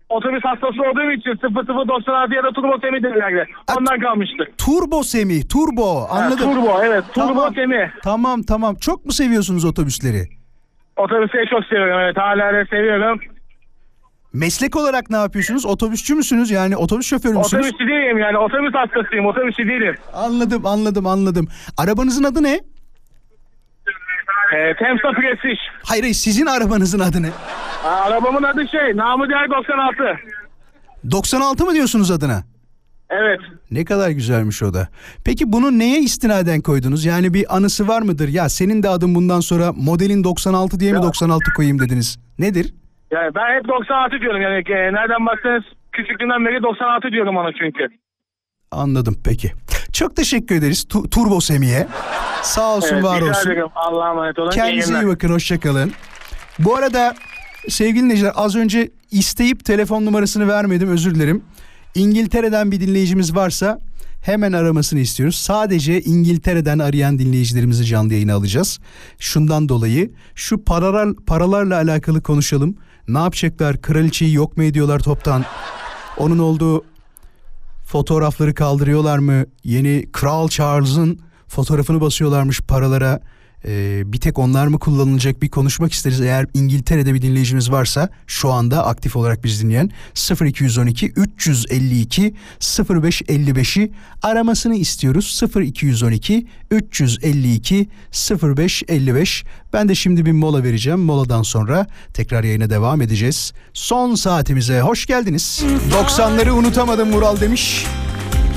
[0.09, 3.45] otobüs hastası olduğum için 0096 ya da Turbo Semi derlerdi.
[3.77, 4.43] Ondan kalmıştı.
[4.57, 5.47] Turbo Semi.
[5.47, 6.07] Turbo.
[6.09, 6.53] Anladım.
[6.53, 7.03] turbo, evet.
[7.13, 7.53] Turbo tamam.
[7.55, 7.91] Semi.
[8.03, 8.75] Tamam tamam.
[8.75, 10.23] Çok mu seviyorsunuz otobüsleri?
[10.97, 12.17] Otobüsleri çok seviyorum evet.
[12.17, 13.19] Hala da seviyorum.
[14.33, 15.65] Meslek olarak ne yapıyorsunuz?
[15.65, 16.51] Otobüsçü müsünüz?
[16.51, 17.65] Yani otobüs şoförü müsünüz?
[17.65, 18.37] Otobüsçü değilim yani.
[18.37, 19.25] Otobüs hastasıyım.
[19.25, 19.95] Otobüsçü değilim.
[20.13, 21.47] Anladım anladım anladım.
[21.77, 22.53] Arabanızın adı ne?
[24.55, 25.59] E, Temsa Prestige.
[25.83, 27.29] Hayır hayır sizin arabanızın adı ne?
[27.85, 28.97] Aa, arabamın adı şey.
[28.97, 30.19] Namı Değer 96.
[31.11, 32.43] 96 mı diyorsunuz adına?
[33.09, 33.39] Evet.
[33.71, 34.87] Ne kadar güzelmiş o da.
[35.25, 37.05] Peki bunu neye istinaden koydunuz?
[37.05, 38.27] Yani bir anısı var mıdır?
[38.27, 42.19] Ya senin de adın bundan sonra modelin 96 diye mi 96 koyayım dediniz?
[42.39, 42.73] Nedir?
[43.11, 47.87] Yani ben hep 96 diyorum yani e, nereden baksanız küçüklüğümden beri 96 diyorum ona çünkü.
[48.71, 49.51] Anladım peki.
[49.93, 51.87] Çok teşekkür ederiz Tu- Turbo Semi'ye.
[52.43, 53.51] Sağ olsun Evet, var olsun.
[53.51, 53.67] ederim.
[53.75, 54.51] Allah'a emanet olun.
[54.51, 55.03] İyi Kendinize günler.
[55.03, 55.91] iyi bakın hoşçakalın.
[56.59, 57.15] Bu arada
[57.69, 61.43] sevgili dinleyiciler az önce isteyip telefon numarasını vermedim özür dilerim.
[61.95, 63.79] İngiltere'den bir dinleyicimiz varsa
[64.25, 65.35] hemen aramasını istiyoruz.
[65.35, 68.79] Sadece İngiltere'den arayan dinleyicilerimizi canlı yayına alacağız.
[69.19, 72.75] Şundan dolayı şu paralar, paralarla alakalı konuşalım.
[73.09, 73.81] Ne yapacaklar?
[73.81, 75.45] Kraliçeyi yok mu ediyorlar toptan?
[76.17, 76.83] Onun olduğu
[77.85, 79.45] fotoğrafları kaldırıyorlar mı?
[79.63, 83.19] Yeni Kral Charles'ın fotoğrafını basıyorlarmış paralara.
[83.65, 86.21] Ee, bir tek onlar mı kullanılacak bir konuşmak isteriz.
[86.21, 89.91] Eğer İngiltere'de bir dinleyicimiz varsa şu anda aktif olarak biz dinleyen
[90.41, 93.91] 0212 352 0555'i
[94.23, 95.41] aramasını istiyoruz.
[95.55, 97.89] 0212 352
[98.31, 99.43] 0555
[99.73, 100.99] ben de şimdi bir mola vereceğim.
[100.99, 103.53] Moladan sonra tekrar yayına devam edeceğiz.
[103.73, 105.63] Son saatimize hoş geldiniz.
[105.91, 107.85] 90'ları unutamadım Mural demiş.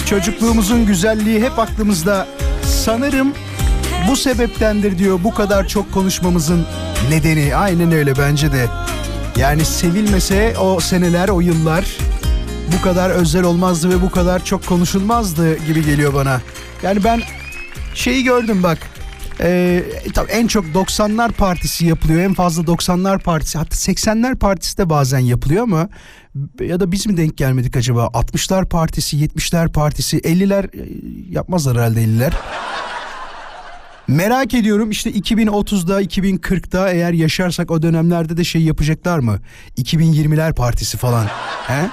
[0.07, 2.29] Çocukluğumuzun güzelliği hep aklımızda.
[2.65, 3.33] Sanırım
[4.09, 6.67] bu sebeptendir diyor bu kadar çok konuşmamızın
[7.11, 7.57] nedeni.
[7.57, 8.67] Aynen öyle bence de.
[9.37, 11.85] Yani sevilmese o seneler, o yıllar
[12.79, 16.41] bu kadar özel olmazdı ve bu kadar çok konuşulmazdı gibi geliyor bana.
[16.83, 17.21] Yani ben
[17.95, 18.79] şeyi gördüm bak.
[19.41, 19.83] Ee,
[20.15, 22.21] tabii en çok 90'lar partisi yapılıyor.
[22.21, 25.89] En fazla 90'lar partisi hatta 80'ler partisi de bazen yapılıyor ama
[26.61, 28.05] ya da biz mi denk gelmedik acaba?
[28.05, 30.89] 60'lar partisi, 70'ler partisi, 50'ler e,
[31.31, 32.33] yapmazlar herhalde 50'ler.
[34.09, 39.39] Merak ediyorum işte 2030'da 2040'da eğer yaşarsak o dönemlerde de şey yapacaklar mı?
[39.79, 41.27] 2020'ler partisi falan.
[41.67, 41.91] He?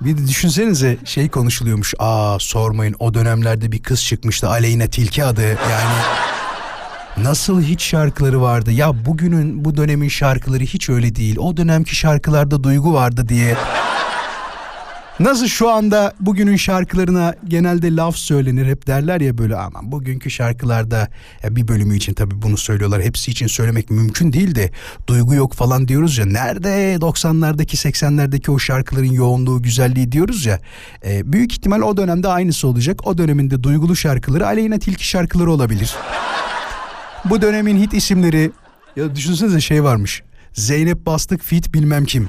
[0.00, 1.94] Bir de düşünsenize şey konuşuluyormuş.
[1.98, 5.48] Aa sormayın o dönemlerde bir kız çıkmıştı Aleyna Tilki adı.
[5.48, 5.94] Yani
[7.16, 8.72] nasıl hiç şarkıları vardı.
[8.72, 11.36] Ya bugünün bu dönemin şarkıları hiç öyle değil.
[11.38, 13.56] O dönemki şarkılarda duygu vardı diye.
[15.20, 21.08] Nasıl şu anda bugünün şarkılarına genelde laf söylenir hep derler ya böyle aman bugünkü şarkılarda
[21.42, 24.70] ya bir bölümü için tabii bunu söylüyorlar hepsi için söylemek mümkün değil de
[25.06, 30.60] duygu yok falan diyoruz ya nerede 90'lardaki 80'lerdeki o şarkıların yoğunluğu güzelliği diyoruz ya
[31.06, 33.06] e, büyük ihtimal o dönemde aynısı olacak.
[33.06, 35.94] O döneminde duygulu şarkıları Aleyna Tilki şarkıları olabilir.
[37.24, 38.50] Bu dönemin hit isimleri
[38.96, 42.28] ya düşünsenize şey varmış Zeynep Bastık fit bilmem kim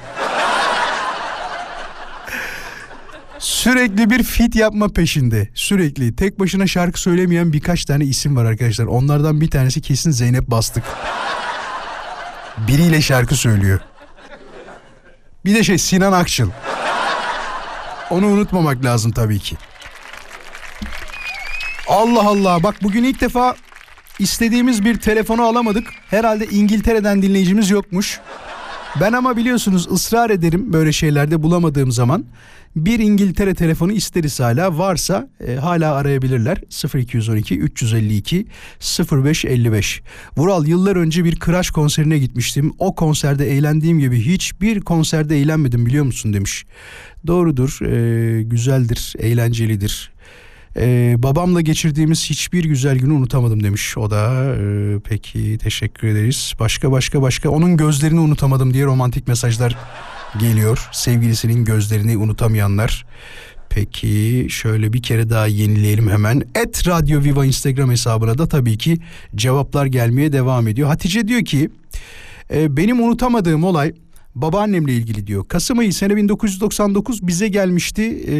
[3.39, 5.49] Sürekli bir fit yapma peşinde.
[5.53, 6.15] Sürekli.
[6.15, 8.85] Tek başına şarkı söylemeyen birkaç tane isim var arkadaşlar.
[8.85, 10.83] Onlardan bir tanesi kesin Zeynep Bastık.
[12.67, 13.79] Biriyle şarkı söylüyor.
[15.45, 16.49] Bir de şey Sinan Akçıl.
[18.09, 19.55] Onu unutmamak lazım tabii ki.
[21.87, 23.55] Allah Allah bak bugün ilk defa
[24.19, 25.87] istediğimiz bir telefonu alamadık.
[26.09, 28.19] Herhalde İngiltere'den dinleyicimiz yokmuş.
[29.01, 32.25] Ben ama biliyorsunuz ısrar ederim böyle şeylerde bulamadığım zaman.
[32.75, 36.57] Bir İngiltere telefonu isteriz hala varsa e, hala arayabilirler
[36.95, 38.47] 0212 352
[39.11, 40.01] 0555.
[40.37, 42.73] Vural yıllar önce bir Crash konserine gitmiştim.
[42.79, 46.65] O konserde eğlendiğim gibi hiçbir konserde eğlenmedim biliyor musun demiş.
[47.27, 50.15] Doğrudur e, güzeldir eğlencelidir.
[50.77, 54.55] Ee, babamla geçirdiğimiz hiçbir güzel günü unutamadım demiş o da.
[54.59, 56.53] Ee, peki teşekkür ederiz.
[56.59, 59.77] Başka başka başka onun gözlerini unutamadım diye romantik mesajlar
[60.39, 60.89] geliyor.
[60.91, 63.05] Sevgilisinin gözlerini unutamayanlar.
[63.69, 66.43] Peki şöyle bir kere daha yenileyelim hemen.
[66.55, 68.97] Et Radyo Viva Instagram hesabına da tabii ki
[69.35, 70.87] cevaplar gelmeye devam ediyor.
[70.87, 71.69] Hatice diyor ki
[72.53, 73.93] e, benim unutamadığım olay
[74.35, 75.47] babaannemle ilgili diyor.
[75.47, 78.01] Kasım ayı sene 1999 bize gelmişti.
[78.01, 78.33] E,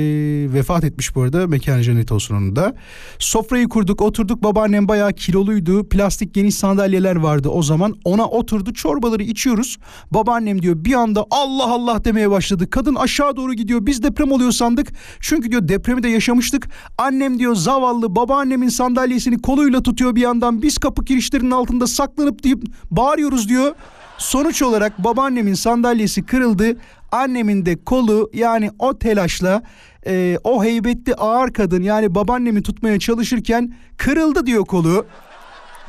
[0.53, 1.47] vefat etmiş bu arada.
[1.47, 2.75] Mekan cennet olsun onun da.
[3.19, 4.43] Sofrayı kurduk oturduk.
[4.43, 5.89] Babaannem bayağı kiloluydu.
[5.89, 7.95] Plastik geniş sandalyeler vardı o zaman.
[8.03, 9.77] Ona oturdu çorbaları içiyoruz.
[10.11, 12.69] Babaannem diyor bir anda Allah Allah demeye başladı.
[12.69, 13.85] Kadın aşağı doğru gidiyor.
[13.85, 14.87] Biz deprem oluyor sandık.
[15.19, 16.67] Çünkü diyor depremi de yaşamıştık.
[16.97, 20.61] Annem diyor zavallı babaannemin sandalyesini koluyla tutuyor bir yandan.
[20.61, 23.75] Biz kapı kirişlerinin altında saklanıp deyip bağırıyoruz diyor.
[24.17, 26.77] Sonuç olarak babaannemin sandalyesi kırıldı.
[27.11, 29.63] Annemin de kolu yani o telaşla
[30.07, 35.05] e, o heybetli ağır kadın yani babaannemi tutmaya çalışırken kırıldı diyor kolu.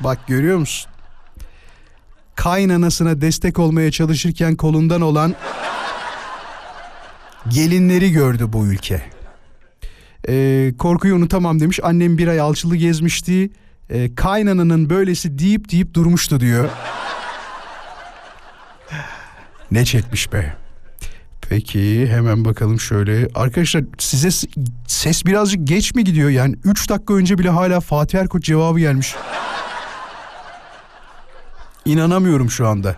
[0.00, 0.90] Bak görüyor musun?
[2.34, 5.34] Kaynanasına destek olmaya çalışırken kolundan olan
[7.48, 9.02] gelinleri gördü bu ülke.
[10.28, 11.80] E, korkuyu unutamam demiş.
[11.82, 13.50] Annem bir ay alçılı gezmişti.
[13.90, 16.68] E, kaynananın böylesi deyip deyip durmuştu diyor.
[19.70, 20.56] Ne çekmiş be.
[21.48, 23.28] Peki hemen bakalım şöyle.
[23.34, 24.48] Arkadaşlar size
[24.86, 26.30] ses birazcık geç mi gidiyor?
[26.30, 29.14] Yani 3 dakika önce bile hala Fatih Erkoç cevabı gelmiş.
[31.84, 32.96] İnanamıyorum şu anda.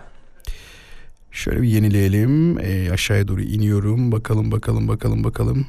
[1.31, 2.59] Şöyle bir yenileyelim.
[2.59, 4.11] Ee, aşağıya doğru iniyorum.
[4.11, 5.67] Bakalım bakalım bakalım bakalım.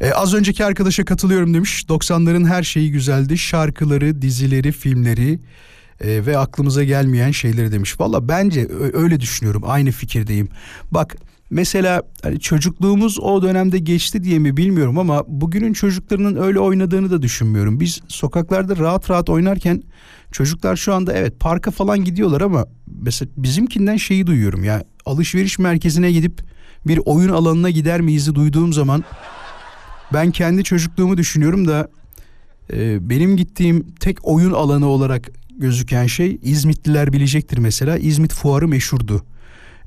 [0.00, 1.84] Ee, az önceki arkadaşa katılıyorum demiş.
[1.88, 3.38] 90'ların her şeyi güzeldi.
[3.38, 5.38] Şarkıları, dizileri, filmleri
[6.02, 8.00] e, ve aklımıza gelmeyen şeyleri demiş.
[8.00, 9.62] Valla bence öyle düşünüyorum.
[9.66, 10.48] Aynı fikirdeyim.
[10.90, 11.16] Bak
[11.50, 17.22] mesela hani çocukluğumuz o dönemde geçti diye mi bilmiyorum ama bugünün çocuklarının öyle oynadığını da
[17.22, 17.80] düşünmüyorum.
[17.80, 19.82] Biz sokaklarda rahat rahat oynarken
[20.32, 26.12] çocuklar şu anda evet parka falan gidiyorlar ama mesela bizimkinden şeyi duyuyorum ya alışveriş merkezine
[26.12, 26.40] gidip
[26.86, 29.04] bir oyun alanına gider miyiz duyduğum zaman
[30.12, 31.88] ben kendi çocukluğumu düşünüyorum da
[32.72, 37.98] e, benim gittiğim tek oyun alanı olarak gözüken şey İzmitliler bilecektir mesela.
[37.98, 39.24] İzmit fuarı meşhurdu.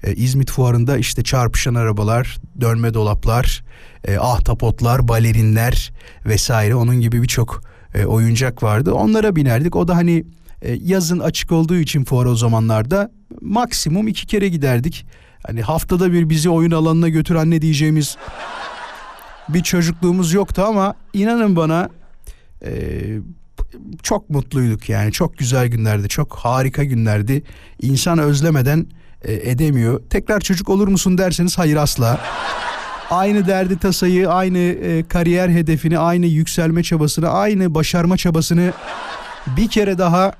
[0.04, 3.64] E, İzmit fuarında işte çarpışan arabalar, dönme dolaplar,
[4.08, 5.94] e, ahtapotlar, balerinler
[6.26, 7.64] vesaire onun gibi birçok
[7.94, 8.94] e, oyuncak vardı.
[8.94, 9.76] Onlara binerdik.
[9.76, 10.26] O da hani
[10.62, 13.12] e, yazın açık olduğu için fuar o zamanlarda
[13.42, 15.06] maksimum iki kere giderdik.
[15.48, 18.18] Hani haftada bir bizi oyun alanına götür anne diyeceğimiz
[19.50, 21.90] bir çocukluğumuz yoktu ama inanın bana
[22.66, 22.72] e,
[24.04, 25.12] çok mutluyduk yani.
[25.12, 27.44] Çok güzel günlerdi çok harika günlerdi.
[27.82, 28.88] İnsan özlemeden
[29.22, 30.02] e, edemiyor.
[30.10, 32.22] Tekrar çocuk olur musun derseniz hayır asla.
[33.10, 38.74] Aynı derdi tasayı aynı e, kariyer hedefini aynı yükselme çabasını aynı başarma çabasını
[39.58, 40.34] bir kere daha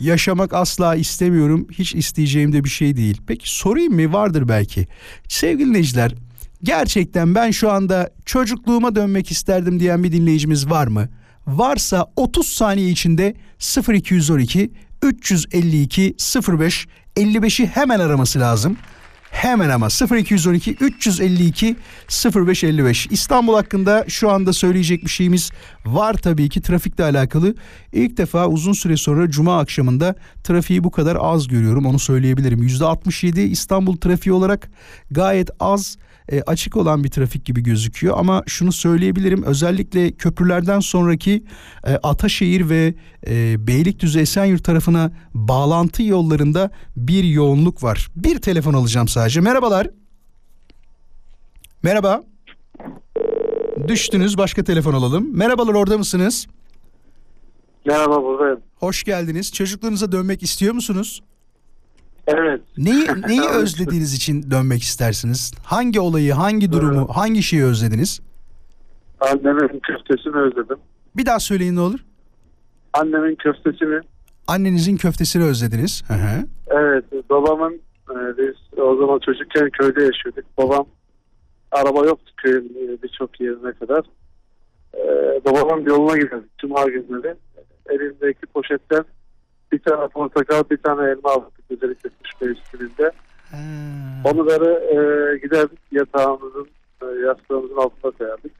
[0.00, 1.66] yaşamak asla istemiyorum.
[1.72, 3.22] Hiç isteyeceğim de bir şey değil.
[3.26, 4.12] Peki sorayım mı?
[4.12, 4.86] Vardır belki.
[5.28, 6.14] Sevgili dinleyiciler
[6.62, 11.08] gerçekten ben şu anda çocukluğuma dönmek isterdim diyen bir dinleyicimiz var mı?
[11.56, 13.34] Varsa 30 saniye içinde
[13.88, 14.72] 0212
[15.02, 16.14] 352
[16.48, 16.86] 05
[17.16, 18.76] 55'i hemen araması lazım.
[19.30, 21.76] Hemen ama 0212 352
[22.34, 25.50] 05 55 İstanbul hakkında şu anda söyleyecek bir şeyimiz
[25.86, 27.54] var tabii ki trafikle alakalı.
[27.92, 32.62] İlk defa uzun süre sonra cuma akşamında trafiği bu kadar az görüyorum onu söyleyebilirim.
[32.62, 34.70] %67 İstanbul trafiği olarak
[35.10, 35.96] gayet az
[36.30, 41.44] e, açık olan bir trafik gibi gözüküyor ama şunu söyleyebilirim özellikle köprülerden sonraki
[41.86, 42.94] e, Ataşehir ve
[43.26, 48.08] e, Beylikdüzü Esenyurt tarafına bağlantı yollarında bir yoğunluk var.
[48.16, 49.40] Bir telefon alacağım sadece.
[49.40, 49.90] Merhabalar.
[51.82, 52.22] Merhaba.
[53.88, 55.36] Düştünüz başka telefon alalım.
[55.36, 56.46] Merhabalar orada mısınız?
[57.84, 58.60] Merhaba buradayım.
[58.76, 59.52] Hoş geldiniz.
[59.52, 61.22] Çocukluğunuza dönmek istiyor musunuz?
[62.38, 62.60] Evet.
[62.78, 65.52] Neyi neyi özlediğiniz için dönmek istersiniz?
[65.64, 68.20] Hangi olayı, hangi durumu, hangi şeyi özlediniz?
[69.20, 70.76] Annemin köftesini özledim.
[71.16, 71.98] Bir daha söyleyin ne olur.
[72.92, 74.00] Annemin köftesini.
[74.46, 76.02] Annenizin köftesini özlediniz.
[76.08, 76.46] Hı hı.
[76.70, 77.04] Evet.
[77.30, 80.44] Babamın e, biz o zaman çocukken köyde yaşıyorduk.
[80.58, 80.86] Babam
[81.72, 84.04] araba yoktu köyün e, birçok yerine kadar.
[84.94, 85.00] e,
[85.44, 87.34] babamın yoluna giderdik Cuma günleri.
[87.90, 89.04] Elimdeki poşetten
[89.72, 93.12] bir tane portakal bir tane elma aldık özellikle kış mevsiminde.
[94.24, 96.68] Onları e, giderdik yatağımızın
[97.02, 98.52] e, yastığımızın altına koyardık.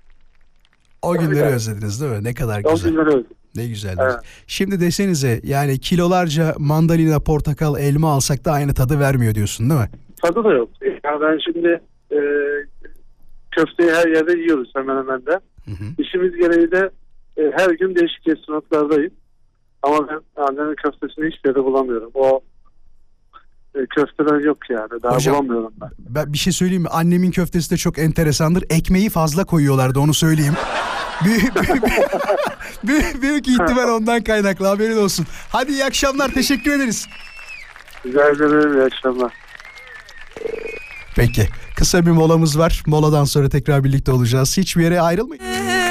[1.03, 2.25] O günleri özlediniz değil mi?
[2.25, 2.91] Ne kadar O güzel.
[2.91, 3.37] günleri özledim.
[3.57, 3.97] Ne güzel.
[4.01, 4.15] Evet.
[4.47, 9.89] Şimdi desenize yani kilolarca mandalina, portakal, elma alsak da aynı tadı vermiyor diyorsun değil mi?
[10.23, 10.71] Tadı da yok.
[11.05, 11.81] Yani ben şimdi
[12.13, 12.19] e,
[13.51, 15.41] köfteyi her yerde yiyoruz hemen hemen de.
[15.99, 16.91] İşimiz gereği de
[17.37, 19.13] e, her gün değişik restoranlardayım.
[19.83, 22.11] Ama ben annemin köftesini hiçbir yerde bulamıyorum.
[22.15, 22.41] O
[23.75, 25.03] e, köfteler yok yani.
[25.03, 25.91] Daha Hocam- bulamıyorum ben.
[25.99, 26.89] Ben bir şey söyleyeyim mi?
[26.89, 28.65] Annemin köftesi de çok enteresandır.
[28.71, 30.55] Ekmeği fazla koyuyorlardı onu söyleyeyim.
[31.25, 31.55] büyük,
[32.85, 35.27] büyük, büyük, ihtimal ondan kaynaklı haberin olsun.
[35.49, 37.09] Hadi iyi akşamlar teşekkür ederiz.
[38.07, 38.73] Rica ederim.
[38.79, 39.33] İyi akşamlar.
[41.17, 42.83] Peki kısa bir molamız var.
[42.87, 44.57] Moladan sonra tekrar birlikte olacağız.
[44.57, 45.43] Hiçbir yere ayrılmayın.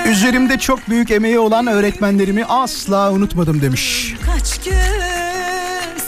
[0.07, 4.15] Üzerimde çok büyük emeği olan öğretmenlerimi asla unutmadım demiş.
[4.25, 6.03] Kaç kez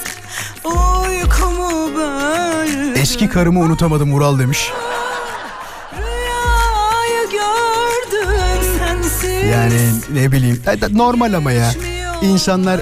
[0.65, 4.71] uykumu böldüm Eski karımı unutamadım Ural demiş.
[9.51, 10.61] Yani ne bileyim
[10.91, 11.71] normal ama ya.
[12.21, 12.81] İnsanlar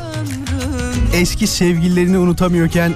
[1.14, 2.94] eski sevgililerini unutamıyorken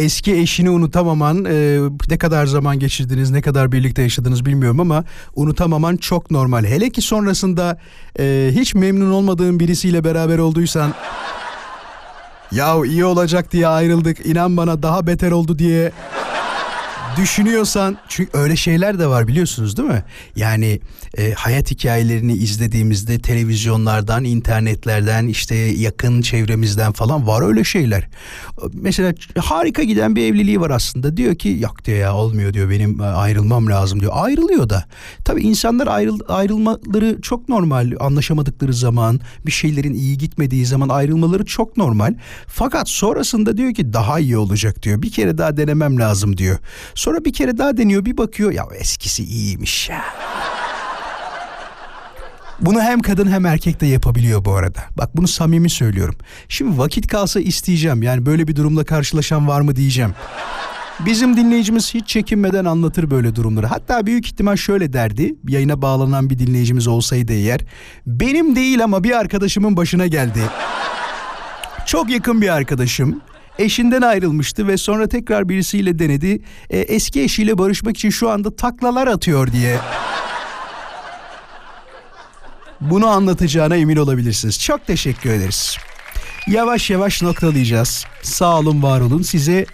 [0.00, 1.78] eski eşini unutamaman e,
[2.08, 5.04] ne kadar zaman geçirdiniz ne kadar birlikte yaşadınız bilmiyorum ama
[5.36, 6.64] unutamaman çok normal.
[6.64, 7.78] Hele ki sonrasında
[8.18, 10.94] e, hiç memnun olmadığın birisiyle beraber olduysan
[12.52, 15.92] ya iyi olacak diye ayrıldık inan bana daha beter oldu diye
[17.16, 20.04] düşünüyorsan çünkü öyle şeyler de var biliyorsunuz değil mi?
[20.36, 20.80] Yani
[21.18, 28.08] e, hayat hikayelerini izlediğimizde televizyonlardan, internetlerden, işte yakın çevremizden falan var öyle şeyler.
[28.72, 31.16] Mesela harika giden bir evliliği var aslında.
[31.16, 34.12] Diyor ki yok diyor ya olmuyor diyor benim e, ayrılmam lazım diyor.
[34.14, 34.84] Ayrılıyor da.
[35.24, 37.92] Tabii insanlar ayrıl, ayrılmaları çok normal.
[38.00, 42.14] Anlaşamadıkları zaman, bir şeylerin iyi gitmediği zaman ayrılmaları çok normal.
[42.46, 45.02] Fakat sonrasında diyor ki daha iyi olacak diyor.
[45.02, 46.58] Bir kere daha denemem lazım diyor.
[47.00, 50.04] Sonra bir kere daha deniyor bir bakıyor ya eskisi iyiymiş ya.
[52.60, 54.80] Bunu hem kadın hem erkek de yapabiliyor bu arada.
[54.98, 56.14] Bak bunu samimi söylüyorum.
[56.48, 58.02] Şimdi vakit kalsa isteyeceğim.
[58.02, 60.14] Yani böyle bir durumla karşılaşan var mı diyeceğim.
[61.06, 63.66] Bizim dinleyicimiz hiç çekinmeden anlatır böyle durumları.
[63.66, 65.34] Hatta büyük ihtimal şöyle derdi.
[65.48, 67.60] Yayına bağlanan bir dinleyicimiz olsaydı eğer.
[68.06, 70.40] Benim değil ama bir arkadaşımın başına geldi.
[71.86, 73.22] Çok yakın bir arkadaşım.
[73.60, 76.42] Eşinden ayrılmıştı ve sonra tekrar birisiyle denedi.
[76.70, 79.78] E, eski eşiyle barışmak için şu anda taklalar atıyor diye.
[82.80, 84.60] Bunu anlatacağına emin olabilirsiniz.
[84.60, 85.76] Çok teşekkür ederiz.
[86.46, 88.06] Yavaş yavaş noktalayacağız.
[88.22, 89.22] Sağ olun, var olun.
[89.22, 89.66] Size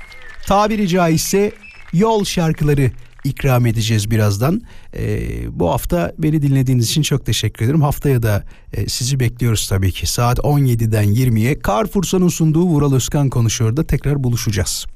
[0.47, 1.53] tabiri caizse
[1.93, 2.91] yol şarkıları
[3.29, 4.61] ikram edeceğiz birazdan.
[4.97, 7.83] Ee, bu hafta beni dinlediğiniz için çok teşekkür ederim.
[7.83, 10.07] Haftaya da e, sizi bekliyoruz tabii ki.
[10.07, 14.87] Saat 17'den 20'ye Carrefour'un sunduğu Vural Özkan konuşuyor da tekrar buluşacağız.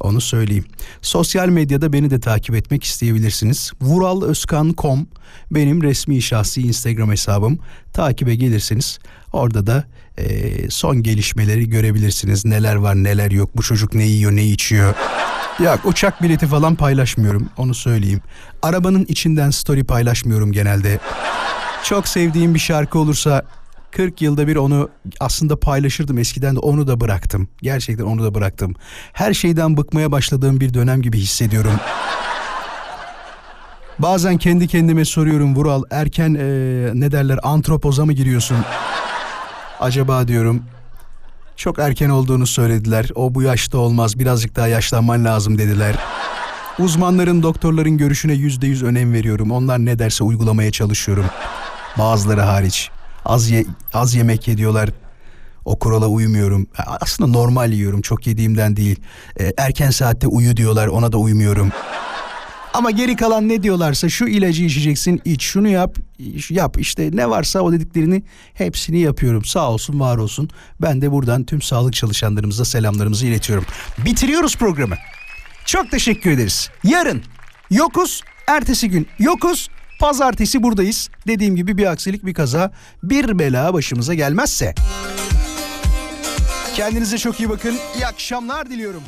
[0.00, 0.64] Onu söyleyeyim.
[1.02, 3.72] Sosyal medyada beni de takip etmek isteyebilirsiniz.
[3.80, 5.06] Vuralözkan.com
[5.50, 7.58] benim resmi şahsi Instagram hesabım.
[7.92, 8.98] Takibe gelirsiniz.
[9.32, 9.84] Orada da
[10.18, 12.44] e, son gelişmeleri görebilirsiniz.
[12.44, 13.50] Neler var neler yok.
[13.56, 14.94] Bu çocuk ne yiyor ne içiyor.
[15.60, 18.20] Yok uçak bileti falan paylaşmıyorum onu söyleyeyim.
[18.62, 20.98] Arabanın içinden story paylaşmıyorum genelde.
[21.84, 23.42] Çok sevdiğim bir şarkı olursa
[23.90, 24.90] 40 yılda bir onu
[25.20, 27.48] aslında paylaşırdım eskiden de onu da bıraktım.
[27.62, 28.74] Gerçekten onu da bıraktım.
[29.12, 31.80] Her şeyden bıkmaya başladığım bir dönem gibi hissediyorum.
[33.98, 36.44] Bazen kendi kendime soruyorum Vural erken e,
[36.94, 38.56] ne derler antropoza mı giriyorsun?
[39.80, 40.62] Acaba diyorum
[41.56, 43.08] çok erken olduğunu söylediler.
[43.14, 45.96] O bu yaşta olmaz birazcık daha yaşlanman lazım dediler.
[46.78, 49.50] Uzmanların doktorların görüşüne yüzde yüz önem veriyorum.
[49.50, 51.24] Onlar ne derse uygulamaya çalışıyorum.
[51.98, 52.90] Bazıları hariç.
[53.24, 53.64] Az, ye-
[53.94, 54.88] az yemek yediyorlar.
[55.64, 56.66] O kurala uymuyorum.
[57.00, 58.00] Aslında normal yiyorum.
[58.02, 59.00] Çok yediğimden değil.
[59.40, 60.86] E, erken saatte uyu diyorlar.
[60.86, 61.72] Ona da uymuyorum.
[62.76, 65.96] Ama geri kalan ne diyorlarsa şu ilacı içeceksin, iç, şunu yap,
[66.50, 66.76] yap.
[66.80, 68.22] İşte ne varsa o dediklerini
[68.54, 69.44] hepsini yapıyorum.
[69.44, 70.50] Sağ olsun, var olsun.
[70.82, 73.64] Ben de buradan tüm sağlık çalışanlarımıza selamlarımızı iletiyorum.
[74.04, 74.94] Bitiriyoruz programı.
[75.66, 76.70] Çok teşekkür ederiz.
[76.84, 77.22] Yarın
[77.70, 79.68] yokuz, ertesi gün yokuz.
[80.00, 81.08] Pazartesi buradayız.
[81.26, 82.72] Dediğim gibi bir aksilik, bir kaza,
[83.02, 84.74] bir bela başımıza gelmezse.
[86.74, 87.76] Kendinize çok iyi bakın.
[87.96, 89.02] İyi akşamlar diliyorum.